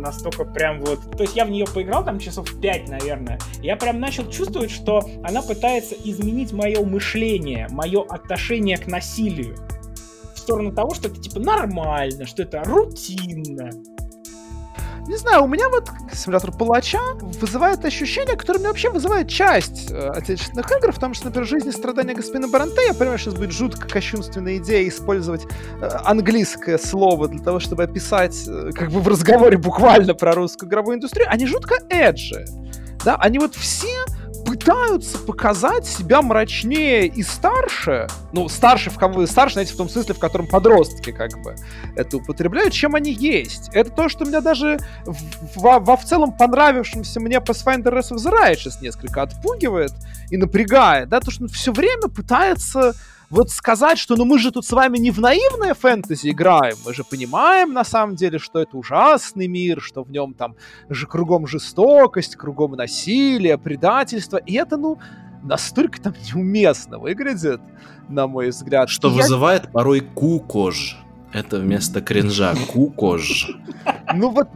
[0.00, 0.98] настолько прям вот...
[1.16, 5.00] То есть я в нее поиграл там часов 5, наверное, я прям начал чувствовать, что
[5.22, 9.56] она пытается изменить мое мышление, мое отношение к насилию.
[10.34, 13.70] В сторону того, что это типа нормально, что это рутинно,
[15.06, 17.00] не знаю, у меня вот симулятор палача
[17.40, 21.68] вызывает ощущение, которое мне вообще вызывает часть э, отечественных игр, в том, что, например, «Жизнь
[21.68, 25.46] и страдания господина Баранте», я понимаю, сейчас будет жутко кощунственная идея использовать
[25.80, 30.68] э, английское слово для того, чтобы описать, э, как бы в разговоре буквально про русскую
[30.68, 32.44] игровую индустрию, они жутко эджи.
[33.04, 34.04] Да, они вот все
[34.50, 40.12] пытаются показать себя мрачнее и старше, ну, старше, в кого старше, знаете, в том смысле,
[40.14, 41.54] в котором подростки как бы
[41.94, 43.70] это употребляют, чем они есть.
[43.72, 44.80] Это то, что меня даже
[45.54, 49.92] во, во в целом понравившемся мне Pathfinder Rise of the Righteous несколько отпугивает
[50.30, 52.94] и напрягает, да, то, что он все время пытается
[53.30, 56.92] вот сказать, что ну мы же тут с вами не в наивное фэнтези играем, мы
[56.92, 60.56] же понимаем на самом деле, что это ужасный мир, что в нем там
[60.88, 64.98] же кругом жестокость, кругом насилие, предательство, и это, ну,
[65.42, 67.60] настолько там неуместно выглядит,
[68.08, 68.90] на мой взгляд.
[68.90, 69.70] Что и вызывает я...
[69.70, 70.98] порой кукож.
[71.32, 73.48] Это вместо кринжа кукож.
[74.12, 74.48] Ну вот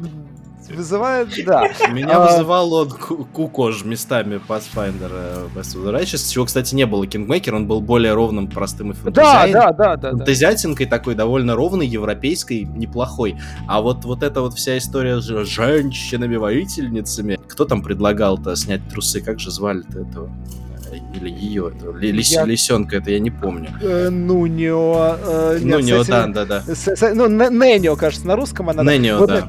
[0.68, 1.68] Вызывает, да.
[1.90, 2.26] Меня а...
[2.26, 7.66] вызывал он кукож местами Pathfinder Best of the Righteous, чего, кстати, не было Kingmaker, он
[7.66, 9.52] был более ровным, простым и фэнтезиай...
[9.52, 13.36] да, да, да, да, фэнтезиатинкой такой довольно ровный, европейской, неплохой.
[13.68, 19.40] А вот, вот эта вот вся история с женщинами-воительницами, кто там предлагал-то снять трусы, как
[19.40, 20.30] же звали-то этого?
[21.14, 22.44] или ее, это, лис, я...
[22.44, 23.70] лисенка, это я не помню.
[23.80, 25.16] Э, Нунио.
[25.24, 26.74] Э, Нунио, этим, да, да, да.
[26.74, 28.82] С, с, ну, Ненио, кажется, на русском она.
[28.82, 29.48] Ненио, вот, да.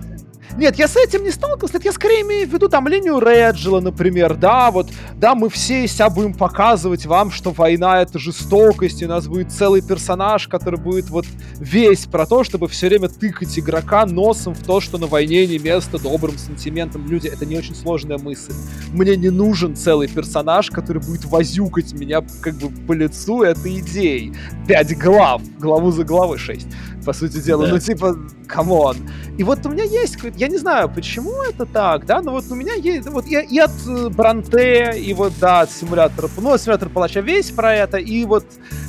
[0.57, 1.79] Нет, я с этим не сталкивался.
[1.83, 4.35] Я скорее имею в виду там линию Реджела, например.
[4.35, 9.09] Да, вот, да, мы все себя будем показывать вам, что война это жестокость, и у
[9.09, 11.25] нас будет целый персонаж, который будет вот
[11.59, 15.57] весь про то, чтобы все время тыкать игрока носом в то, что на войне не
[15.57, 17.05] место добрым сантиментам.
[17.07, 18.53] Люди, это не очень сложная мысль.
[18.93, 24.33] Мне не нужен целый персонаж, который будет возюкать меня как бы по лицу этой идеей.
[24.67, 26.67] Пять глав, главу за главой шесть
[27.05, 27.67] по сути дела.
[27.67, 27.73] Да.
[27.73, 28.97] Ну, типа, come on.
[29.37, 30.37] И вот у меня есть какой-то...
[30.45, 33.09] Я не знаю, почему это так, да, но вот у меня есть...
[33.09, 36.29] Вот и, и от э, Бранте, и вот, да, от симулятора...
[36.37, 38.45] Ну, симулятор Палача весь про это, и вот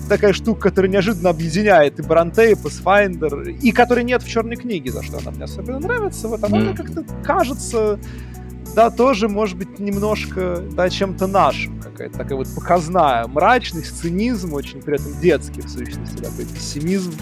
[0.06, 4.92] такая штука, которая неожиданно объединяет и Бранте, и Pathfinder, и которой нет в черной книге,
[4.92, 6.28] за что она мне особенно нравится.
[6.28, 6.60] Вот она mm.
[6.60, 7.98] мне как-то кажется
[8.74, 14.82] да, тоже, может быть, немножко, да, чем-то нашим, какая-то такая вот показная мрачность, цинизм, очень
[14.82, 17.14] при этом детский, в сущности, такой пессимизм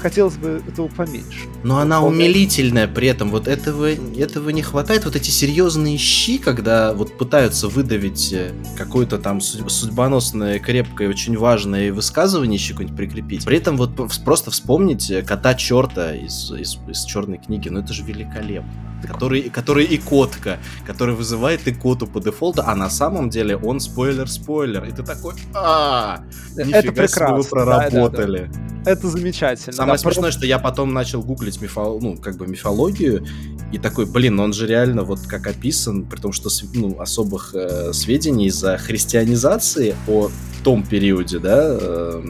[0.00, 1.40] хотелось бы этого поменьше.
[1.62, 3.30] Но она умилительная при этом.
[3.30, 5.04] Вот этого, этого не хватает.
[5.04, 11.92] Вот эти серьезные щи, когда вот пытаются выдавить э, какое-то там судьбоносное, крепкое, очень важное
[11.92, 13.44] высказывание еще какое-нибудь прикрепить.
[13.44, 13.90] При этом вот
[14.24, 17.68] просто вспомнить э, кота черта из, из, из черной книги.
[17.68, 18.70] Ну это же великолепно
[19.06, 23.78] который, который и котка, который вызывает и коту по дефолту, а на самом деле он
[23.78, 24.84] спойлер-спойлер.
[24.84, 26.20] И ты такой, а
[26.56, 27.36] Это прекрасно.
[27.36, 28.50] вы проработали.
[28.52, 28.75] Да, да, да.
[28.86, 29.72] Это замечательно.
[29.72, 31.98] Самое да, смешное, что я потом начал гуглить мифо...
[32.00, 33.26] ну, как бы мифологию,
[33.72, 37.92] и такой, блин, он же реально вот как описан, при том, что ну, особых э,
[37.92, 40.30] сведений из-за христианизации о
[40.62, 42.22] том периоде, да, э,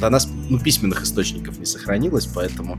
[0.00, 2.78] до нас ну, письменных источников не сохранилось, поэтому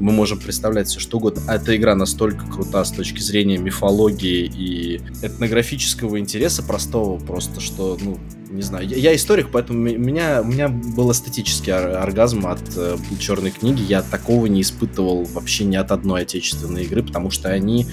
[0.00, 1.42] мы можем представлять все что угодно.
[1.46, 7.96] А эта игра настолько крута с точки зрения мифологии и этнографического интереса простого просто, что,
[8.00, 8.18] ну,
[8.52, 12.96] не знаю, я, я историк, поэтому у меня, у меня был эстетический оргазм от э,
[13.18, 13.82] черной книги.
[13.82, 17.86] Я такого не испытывал вообще ни от одной отечественной игры, потому что они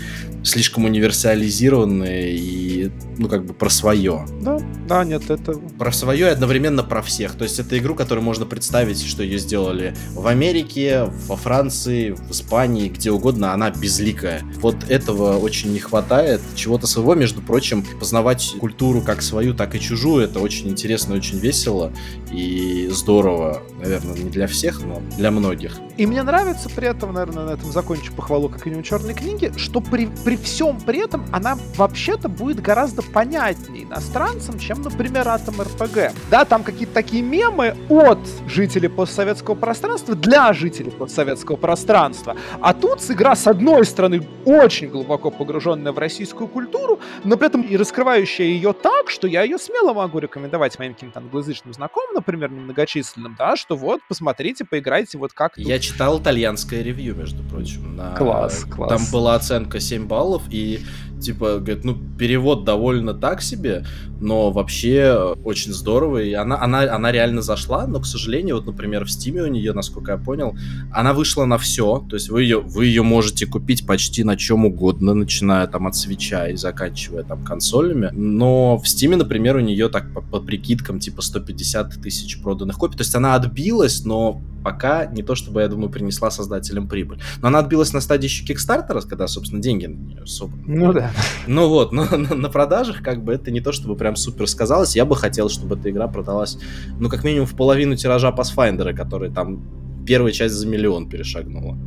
[0.43, 4.25] слишком универсализированные и, ну, как бы про свое.
[4.41, 5.53] Да, да, нет, это...
[5.53, 7.33] Про свое и одновременно про всех.
[7.33, 12.31] То есть это игру, которую можно представить, что ее сделали в Америке, во Франции, в
[12.31, 14.41] Испании, где угодно, она безликая.
[14.57, 16.41] Вот этого очень не хватает.
[16.55, 21.39] Чего-то своего, между прочим, познавать культуру как свою, так и чужую, это очень интересно, очень
[21.39, 21.91] весело
[22.31, 23.61] и здорово.
[23.81, 25.79] Наверное, не для всех, но для многих.
[25.97, 29.51] И мне нравится при этом, наверное, на этом закончу похвалу как и у черной книги,
[29.57, 35.61] что при, при всем при этом она вообще-то будет гораздо понятнее иностранцам, чем, например, Атом
[35.61, 36.13] РПГ.
[36.31, 42.35] Да, там какие-то такие мемы от жителей постсоветского пространства для жителей постсоветского пространства.
[42.61, 47.61] А тут игра, с одной стороны, очень глубоко погруженная в российскую культуру, но при этом
[47.61, 52.15] и раскрывающая ее так, что я ее смело могу рекомендовать порекомендовать моим каким-то англоязычным знакомым,
[52.15, 55.65] например, немногочисленным, да, что вот, посмотрите, поиграйте, вот как тут.
[55.65, 57.95] Я читал итальянское ревью, между прочим.
[57.95, 58.15] На...
[58.15, 58.89] Класс, класс.
[58.89, 60.79] Там была оценка 7 баллов, и
[61.19, 63.85] типа, говорит, ну, перевод довольно так себе,
[64.19, 69.05] но вообще очень здорово, и она, она, она реально зашла, но, к сожалению, вот, например,
[69.05, 70.55] в Стиме у нее, насколько я понял,
[70.91, 74.65] она вышла на все, то есть вы ее, вы ее можете купить почти на чем
[74.65, 79.89] угодно, начиная там от свеча и заканчивая там консолями, но в Стиме, например, у нее
[79.89, 85.05] так по, по прикидкам типа 150 тысяч проданных копий, то есть она отбилась, но пока
[85.05, 87.19] не то чтобы, я думаю, принесла создателям прибыль.
[87.41, 90.63] Но она отбилась на стадии еще Кикстартера, когда, собственно, деньги на нее собраны.
[90.67, 91.11] Ну да.
[91.47, 94.95] Ну вот, но на, на продажах как бы это не то чтобы прям супер сказалось.
[94.95, 96.57] Я бы хотел, чтобы эта игра продалась,
[96.99, 99.63] ну, как минимум в половину тиража Pathfinder, который там
[100.05, 101.77] первая часть за миллион перешагнула.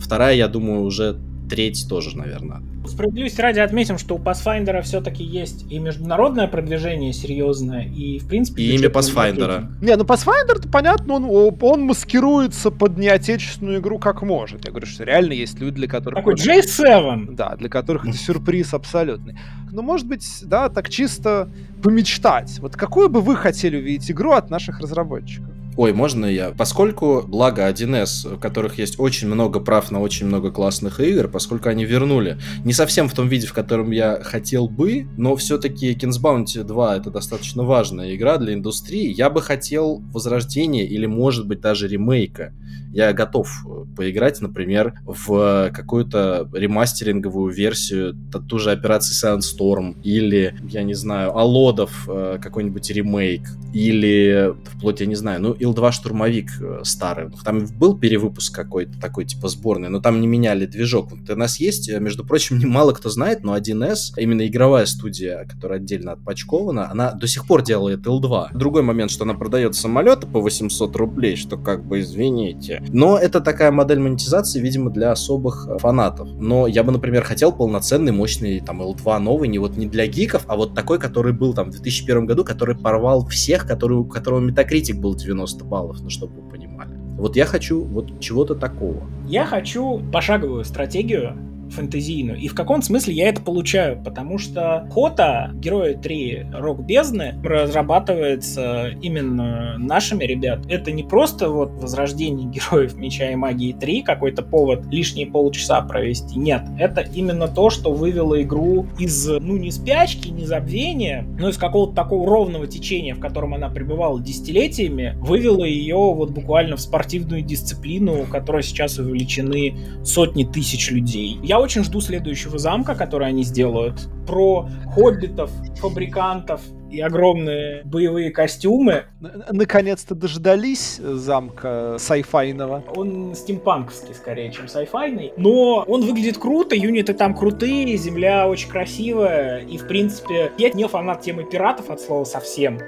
[0.00, 1.18] Вторая, я думаю, уже
[1.52, 2.62] треть тоже, наверное.
[2.86, 8.62] Справедливости ради отметим, что у Pathfinder все-таки есть и международное продвижение серьезное, и, в принципе...
[8.62, 9.66] И имя Pathfinder.
[9.82, 14.64] Не, ну Pathfinder, понятно, он, он маскируется под неотечественную игру как может.
[14.64, 16.16] Я говорю, что реально есть люди, для которых...
[16.16, 17.34] Такой J7!
[17.34, 19.38] Да, для которых это сюрприз абсолютный.
[19.70, 21.50] Ну, может быть, да, так чисто
[21.82, 22.58] помечтать.
[22.60, 25.50] Вот какую бы вы хотели увидеть игру от наших разработчиков?
[25.74, 26.50] Ой, можно я?
[26.50, 31.70] Поскольку, благо 1С, в которых есть очень много прав на очень много классных игр, поскольку
[31.70, 36.20] они вернули, не совсем в том виде, в котором я хотел бы, но все-таки Kings
[36.22, 41.60] Bounty 2 это достаточно важная игра для индустрии, я бы хотел возрождения или, может быть,
[41.60, 42.52] даже ремейка.
[42.92, 48.14] Я готов э, поиграть, например, в какую-то ремастеринговую версию
[48.46, 55.06] ту же операции Sandstorm или, я не знаю, Алодов э, какой-нибудь ремейк или вплоть, я
[55.06, 57.30] не знаю, ну, Ил-2 штурмовик э, старый.
[57.44, 61.12] Там был перевыпуск какой-то такой, типа сборный, но там не меняли движок.
[61.12, 65.46] Вот у нас есть, э, между прочим, немало кто знает, но 1С, именно игровая студия,
[65.48, 68.48] которая отдельно отпочкована, она до сих пор делает Ил-2.
[68.54, 72.82] Другой момент, что она продает самолеты по 800 рублей, что как бы, извините.
[72.88, 76.28] Но это такая модель монетизации, видимо, для особых э, фанатов.
[76.34, 80.42] Но я бы, например, хотел полноценный, мощный там L2 новый, не вот не для гиков,
[80.48, 84.44] а вот такой, который был там в 2001 году, который порвал всех, который, у которого
[84.44, 86.90] Metacritic был 90 90 баллов, ну, чтобы вы понимали.
[87.16, 89.02] Вот я хочу вот чего-то такого.
[89.26, 91.36] Я хочу пошаговую стратегию,
[91.72, 92.38] фэнтезийную.
[92.38, 94.02] И в каком смысле я это получаю?
[94.02, 100.60] Потому что Хота, Герои 3 Рок Бездны, разрабатывается именно нашими ребят.
[100.68, 106.38] Это не просто вот возрождение Героев Меча и Магии 3, какой-то повод лишние полчаса провести.
[106.38, 111.56] Нет, это именно то, что вывело игру из, ну, не спячки, не забвения, но из
[111.56, 117.42] какого-то такого ровного течения, в котором она пребывала десятилетиями, вывело ее вот буквально в спортивную
[117.42, 121.38] дисциплину, которой сейчас увеличены сотни тысяч людей.
[121.42, 124.08] Я очень жду следующего замка, который они сделают.
[124.26, 126.60] Про хоббитов, фабрикантов
[126.90, 129.04] и огромные боевые костюмы.
[129.20, 132.84] Наконец-то дождались замка сайфайного.
[132.94, 135.32] Он стимпанковский скорее, чем сайфайный.
[135.36, 139.60] Но он выглядит круто, юниты там крутые, земля очень красивая.
[139.60, 142.78] И, в принципе, я не фанат темы пиратов от слова совсем.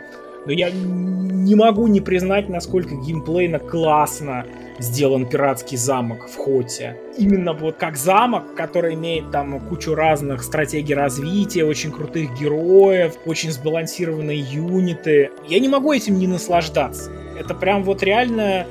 [0.47, 4.47] Но я не могу не признать, насколько геймплейно классно
[4.79, 6.97] сделан пиратский замок в Хоте.
[7.17, 13.53] Именно вот как замок, который имеет там кучу разных стратегий развития, очень крутых героев, очень
[13.53, 15.31] сбалансированные юниты.
[15.47, 17.11] Я не могу этим не наслаждаться.
[17.39, 18.67] Это прям вот реально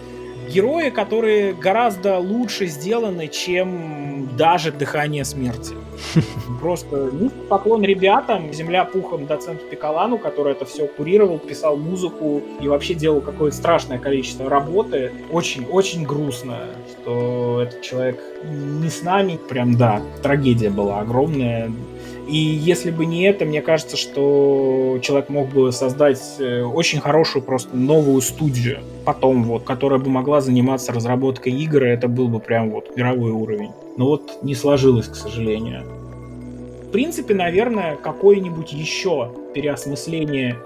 [0.50, 5.76] герои, которые гораздо лучше сделаны, чем даже «Дыхание смерти».
[6.62, 12.68] Просто ну, поклон ребятам, земля пухом доценту Пикалану, который это все курировал, писал музыку и
[12.68, 15.12] вообще делал какое-то страшное количество работы.
[15.32, 19.40] Очень-очень грустно, что этот человек не с нами.
[19.50, 21.72] Прям да, трагедия была огромная.
[22.28, 27.44] И если бы не это, мне кажется, что человек мог бы создать э, очень хорошую
[27.44, 32.40] просто новую студию потом вот, которая бы могла заниматься разработкой игр, и это был бы
[32.40, 33.72] прям вот мировой уровень.
[33.98, 35.84] Но вот не сложилось, к сожалению.
[36.84, 40.58] В принципе, наверное, какое-нибудь еще переосмысление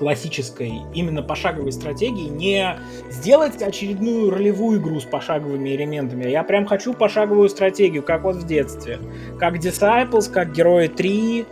[0.00, 2.80] классической именно пошаговой стратегии, не
[3.10, 6.26] сделать очередную ролевую игру с пошаговыми элементами.
[6.26, 8.98] Я прям хочу пошаговую стратегию, как вот в детстве.
[9.38, 11.46] Как Disciples, как Герои 3,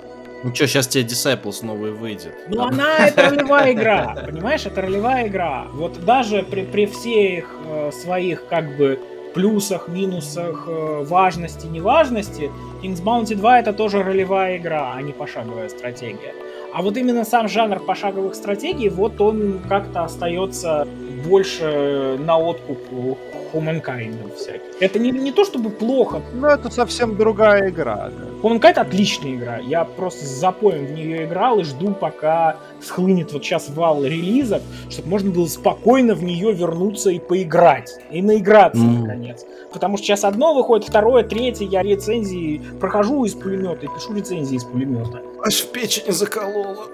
[0.44, 2.32] ну что, сейчас тебе Disciples новый выйдет.
[2.48, 2.68] Ну Там...
[2.68, 5.66] она это ролевая игра, понимаешь, это ролевая игра.
[5.72, 8.98] Вот даже при, при всех э, своих как бы
[9.34, 12.50] плюсах, минусах, э, важности, неважности,
[12.82, 16.32] King's Bounty 2 это тоже ролевая игра, а не пошаговая стратегия.
[16.72, 20.86] А вот именно сам жанр пошаговых стратегий, вот он как-то остается
[21.26, 22.78] больше на откуп
[23.52, 24.60] Humankind всяких.
[24.80, 26.20] Это не, не то чтобы плохо.
[26.34, 28.10] Ну, это совсем другая игра.
[28.10, 28.48] Да.
[28.48, 29.58] Humankind отличная игра.
[29.58, 34.62] Я просто с запоем в нее играл и жду, пока схлынет вот сейчас вал релизов,
[34.90, 37.90] чтобы можно было спокойно в нее вернуться и поиграть.
[38.10, 39.00] И наиграться, mm.
[39.00, 39.44] наконец.
[39.72, 44.56] Потому что сейчас одно выходит, второе, третье, я рецензии прохожу из пулемета и пишу рецензии
[44.56, 45.22] из пулемета.
[45.44, 46.88] Аж в печени заколола.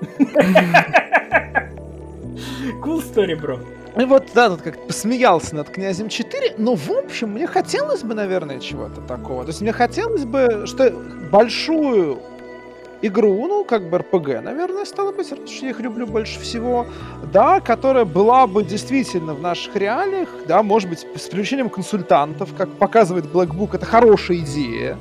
[2.82, 3.61] Cool story, бро.
[3.97, 8.14] И вот, да, тут как посмеялся над князем 4, но в общем мне хотелось бы,
[8.14, 9.45] наверное, чего-то такого.
[9.45, 10.90] То есть мне хотелось бы, что
[11.30, 12.18] большую
[13.03, 16.86] игру, ну, как бы РПГ, наверное, стало быть, раз что я их люблю больше всего,
[17.32, 22.70] да, которая была бы действительно в наших реалиях, да, может быть, с привлечением консультантов, как
[22.70, 24.97] показывает Black Book, это хорошая идея,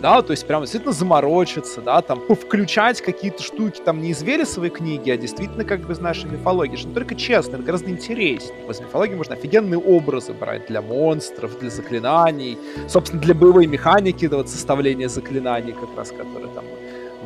[0.00, 4.70] да, то есть прям действительно заморочиться, да, там, включать какие-то штуки, там, не из Велесовой
[4.70, 8.68] книги, а действительно как бы из нашей мифологии, что только честно, это гораздо интереснее.
[8.68, 14.38] Из мифологии можно офигенные образы брать для монстров, для заклинаний, собственно, для боевой механики, да,
[14.38, 16.64] вот составления заклинаний как раз, которая там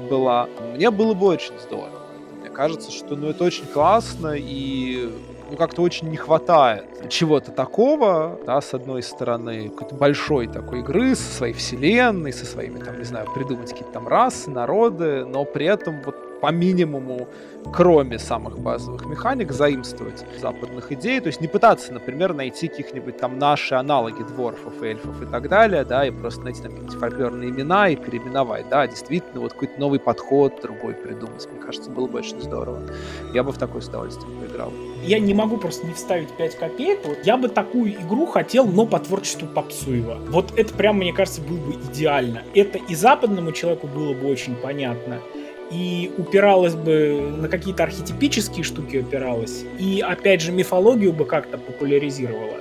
[0.09, 0.49] была.
[0.75, 2.01] Мне было бы очень здорово.
[2.41, 5.11] Мне кажется, что, ну, это очень классно, и
[5.51, 11.15] ну, как-то очень не хватает чего-то такого, да, с одной стороны, какой-то большой такой игры
[11.15, 15.67] со своей вселенной, со своими, там, не знаю, придумать какие-то там расы, народы, но при
[15.67, 17.29] этом вот по минимуму,
[17.73, 23.39] кроме самых базовых механик, заимствовать западных идей, то есть не пытаться, например, найти каких-нибудь там
[23.39, 27.89] наши аналоги дворфов, эльфов и так далее, да, и просто найти там какие-нибудь фольклорные имена
[27.89, 32.41] и переименовать, да, действительно, вот какой-то новый подход другой придумать, мне кажется, было бы очень
[32.41, 32.81] здорово.
[33.35, 34.73] Я бы в такое с удовольствием поиграл.
[35.05, 38.87] Я не могу просто не вставить 5 копеек, вот я бы такую игру хотел, но
[38.87, 40.19] по творчеству Попсуева.
[40.29, 42.43] Вот это прям, мне кажется, было бы идеально.
[42.55, 45.21] Это и западному человеку было бы очень понятно,
[45.71, 52.59] и упиралась бы на какие-то архетипические штуки упиралась, и опять же мифологию бы как-то популяризировала.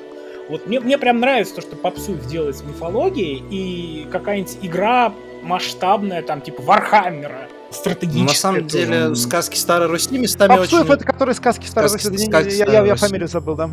[0.48, 6.22] Вот мне, мне прям нравится то, что Попсуев делает с мифологией, и какая-нибудь игра масштабная,
[6.22, 8.24] там, типа Вархаммера, стратегическая.
[8.24, 8.86] На самом тоже.
[8.86, 10.94] деле, сказки Старой Руси местами Попсуев очень...
[10.94, 13.70] это который сказки Старой Руси, сказки я, я, я, я фамилию забыл, да.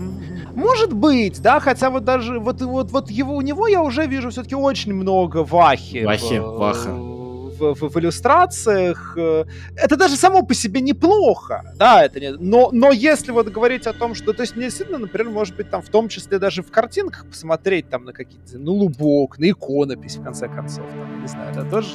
[0.55, 4.31] Может быть, да, хотя вот даже, вот, вот, вот его, у него я уже вижу
[4.31, 6.05] все-таки очень много Вахи.
[6.05, 7.16] Вахи, в, Ваха
[7.59, 9.15] в, в, в иллюстрациях.
[9.17, 9.45] Э,
[9.77, 12.33] это даже само по себе неплохо, да, это не...
[12.33, 15.71] но, но если вот говорить о том, что, то есть мне действительно, например, может быть,
[15.71, 20.17] там в том числе даже в картинках посмотреть там на какие-то, на лубок, на иконопись,
[20.17, 21.89] в конце концов, там, не знаю, да, тоже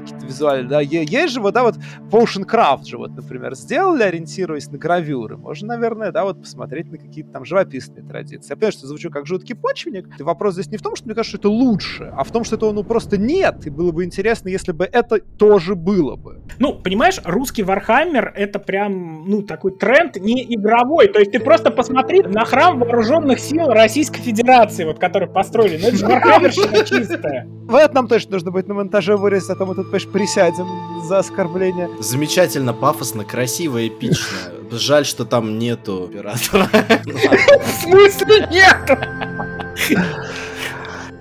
[0.00, 1.76] какие-то визуальные, да, есть же вот, да, вот
[2.10, 6.98] Potion Craft же вот, например, сделали, ориентируясь на гравюры, можно, наверное, да, вот посмотреть на
[6.98, 8.50] какие-то там живописные традиции.
[8.50, 11.14] Я понимаю, что звучу как жуткий почвенник, и вопрос здесь не в том, что мне
[11.14, 14.04] кажется, что это лучше, а в том, что этого, ну, просто нет, и было бы
[14.04, 16.40] интересно, если бы это это тоже было бы.
[16.58, 21.08] Ну, понимаешь, русский Вархаммер это прям, ну, такой тренд не игровой.
[21.08, 25.78] То есть ты просто посмотри на храм вооруженных сил Российской Федерации, вот который построили.
[25.80, 27.46] Ну, это же Вархаммерщина чистая.
[27.66, 30.66] В этом нам точно нужно будет на монтаже вырезать, а то мы тут, понимаешь, присядем
[31.04, 31.88] за оскорбление.
[32.00, 34.52] Замечательно, пафосно, красиво, эпично.
[34.70, 36.68] Жаль, что там нету оператора.
[37.04, 38.76] В смысле нет?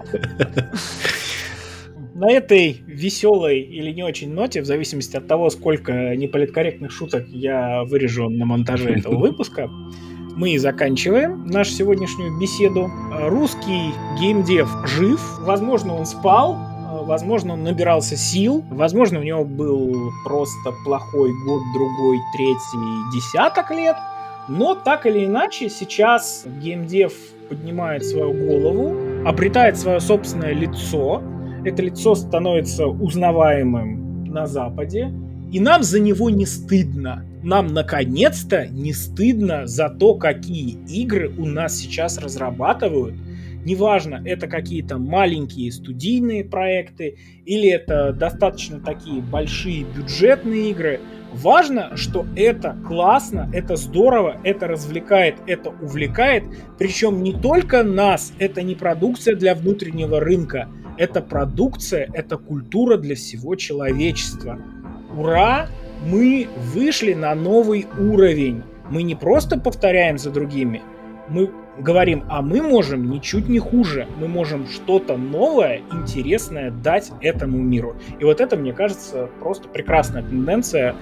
[2.18, 7.84] на этой веселой или не очень ноте, в зависимости от того, сколько неполиткорректных шуток я
[7.84, 9.70] вырежу на монтаже этого выпуска,
[10.36, 12.90] мы заканчиваем нашу сегодняшнюю беседу.
[13.28, 16.58] Русский геймдев жив, возможно, он спал,
[17.06, 23.96] возможно, он набирался сил, возможно, у него был просто плохой год, другой, третий, десяток лет,
[24.48, 27.14] но так или иначе сейчас геймдев
[27.48, 28.96] поднимает свою голову,
[29.28, 31.22] обретает свое собственное лицо,
[31.68, 35.14] это лицо становится узнаваемым на Западе,
[35.52, 37.26] и нам за него не стыдно.
[37.44, 43.16] Нам наконец-то не стыдно за то, какие игры у нас сейчас разрабатывают.
[43.66, 51.02] Неважно, это какие-то маленькие студийные проекты или это достаточно такие большие бюджетные игры.
[51.34, 56.44] Важно, что это классно, это здорово, это развлекает, это увлекает.
[56.80, 63.16] Причем не только нас, это не продукция для внутреннего рынка, это продукция, это культура для
[63.16, 64.60] всего человечества.
[65.16, 65.68] Ура!
[66.06, 68.64] Мы вышли на новый уровень.
[68.90, 70.82] Мы не просто повторяем за другими,
[71.28, 74.08] мы говорим, а мы можем ничуть не хуже.
[74.20, 77.96] Мы можем что-то новое, интересное дать этому миру.
[78.20, 80.96] И вот это, мне кажется, просто прекрасная тенденция.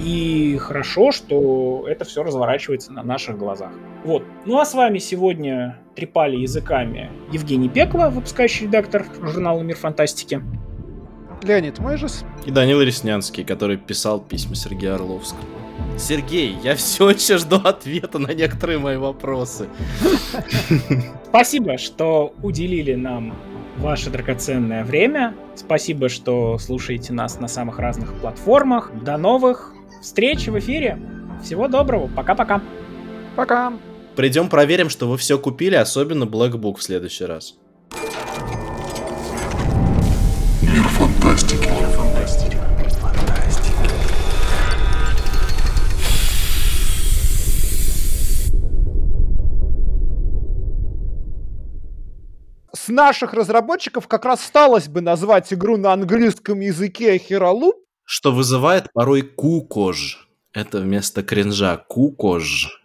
[0.00, 3.72] И хорошо, что это все разворачивается на наших глазах.
[4.04, 4.24] Вот.
[4.46, 10.42] Ну а с вами сегодня трепали языками Евгений Пекова, выпускающий редактор журнала «Мир фантастики».
[11.42, 12.24] Леонид Майжес.
[12.46, 15.61] И Данил Реснянский, который писал письма Сергея Орловского.
[15.98, 19.68] Сергей, я все еще жду ответа на некоторые мои вопросы.
[21.28, 23.34] Спасибо, что уделили нам
[23.78, 25.34] ваше драгоценное время.
[25.54, 28.92] Спасибо, что слушаете нас на самых разных платформах.
[29.02, 30.98] До новых встреч в эфире.
[31.42, 32.08] Всего доброго.
[32.08, 32.62] Пока-пока.
[33.36, 33.72] Пока.
[34.14, 37.54] Придем проверим, что вы все купили, особенно Black Book в следующий раз.
[52.84, 57.76] С наших разработчиков как раз осталось бы назвать игру на английском языке Хералуп.
[58.02, 60.28] Что вызывает порой кукож.
[60.52, 62.81] Это вместо кринжа кукож.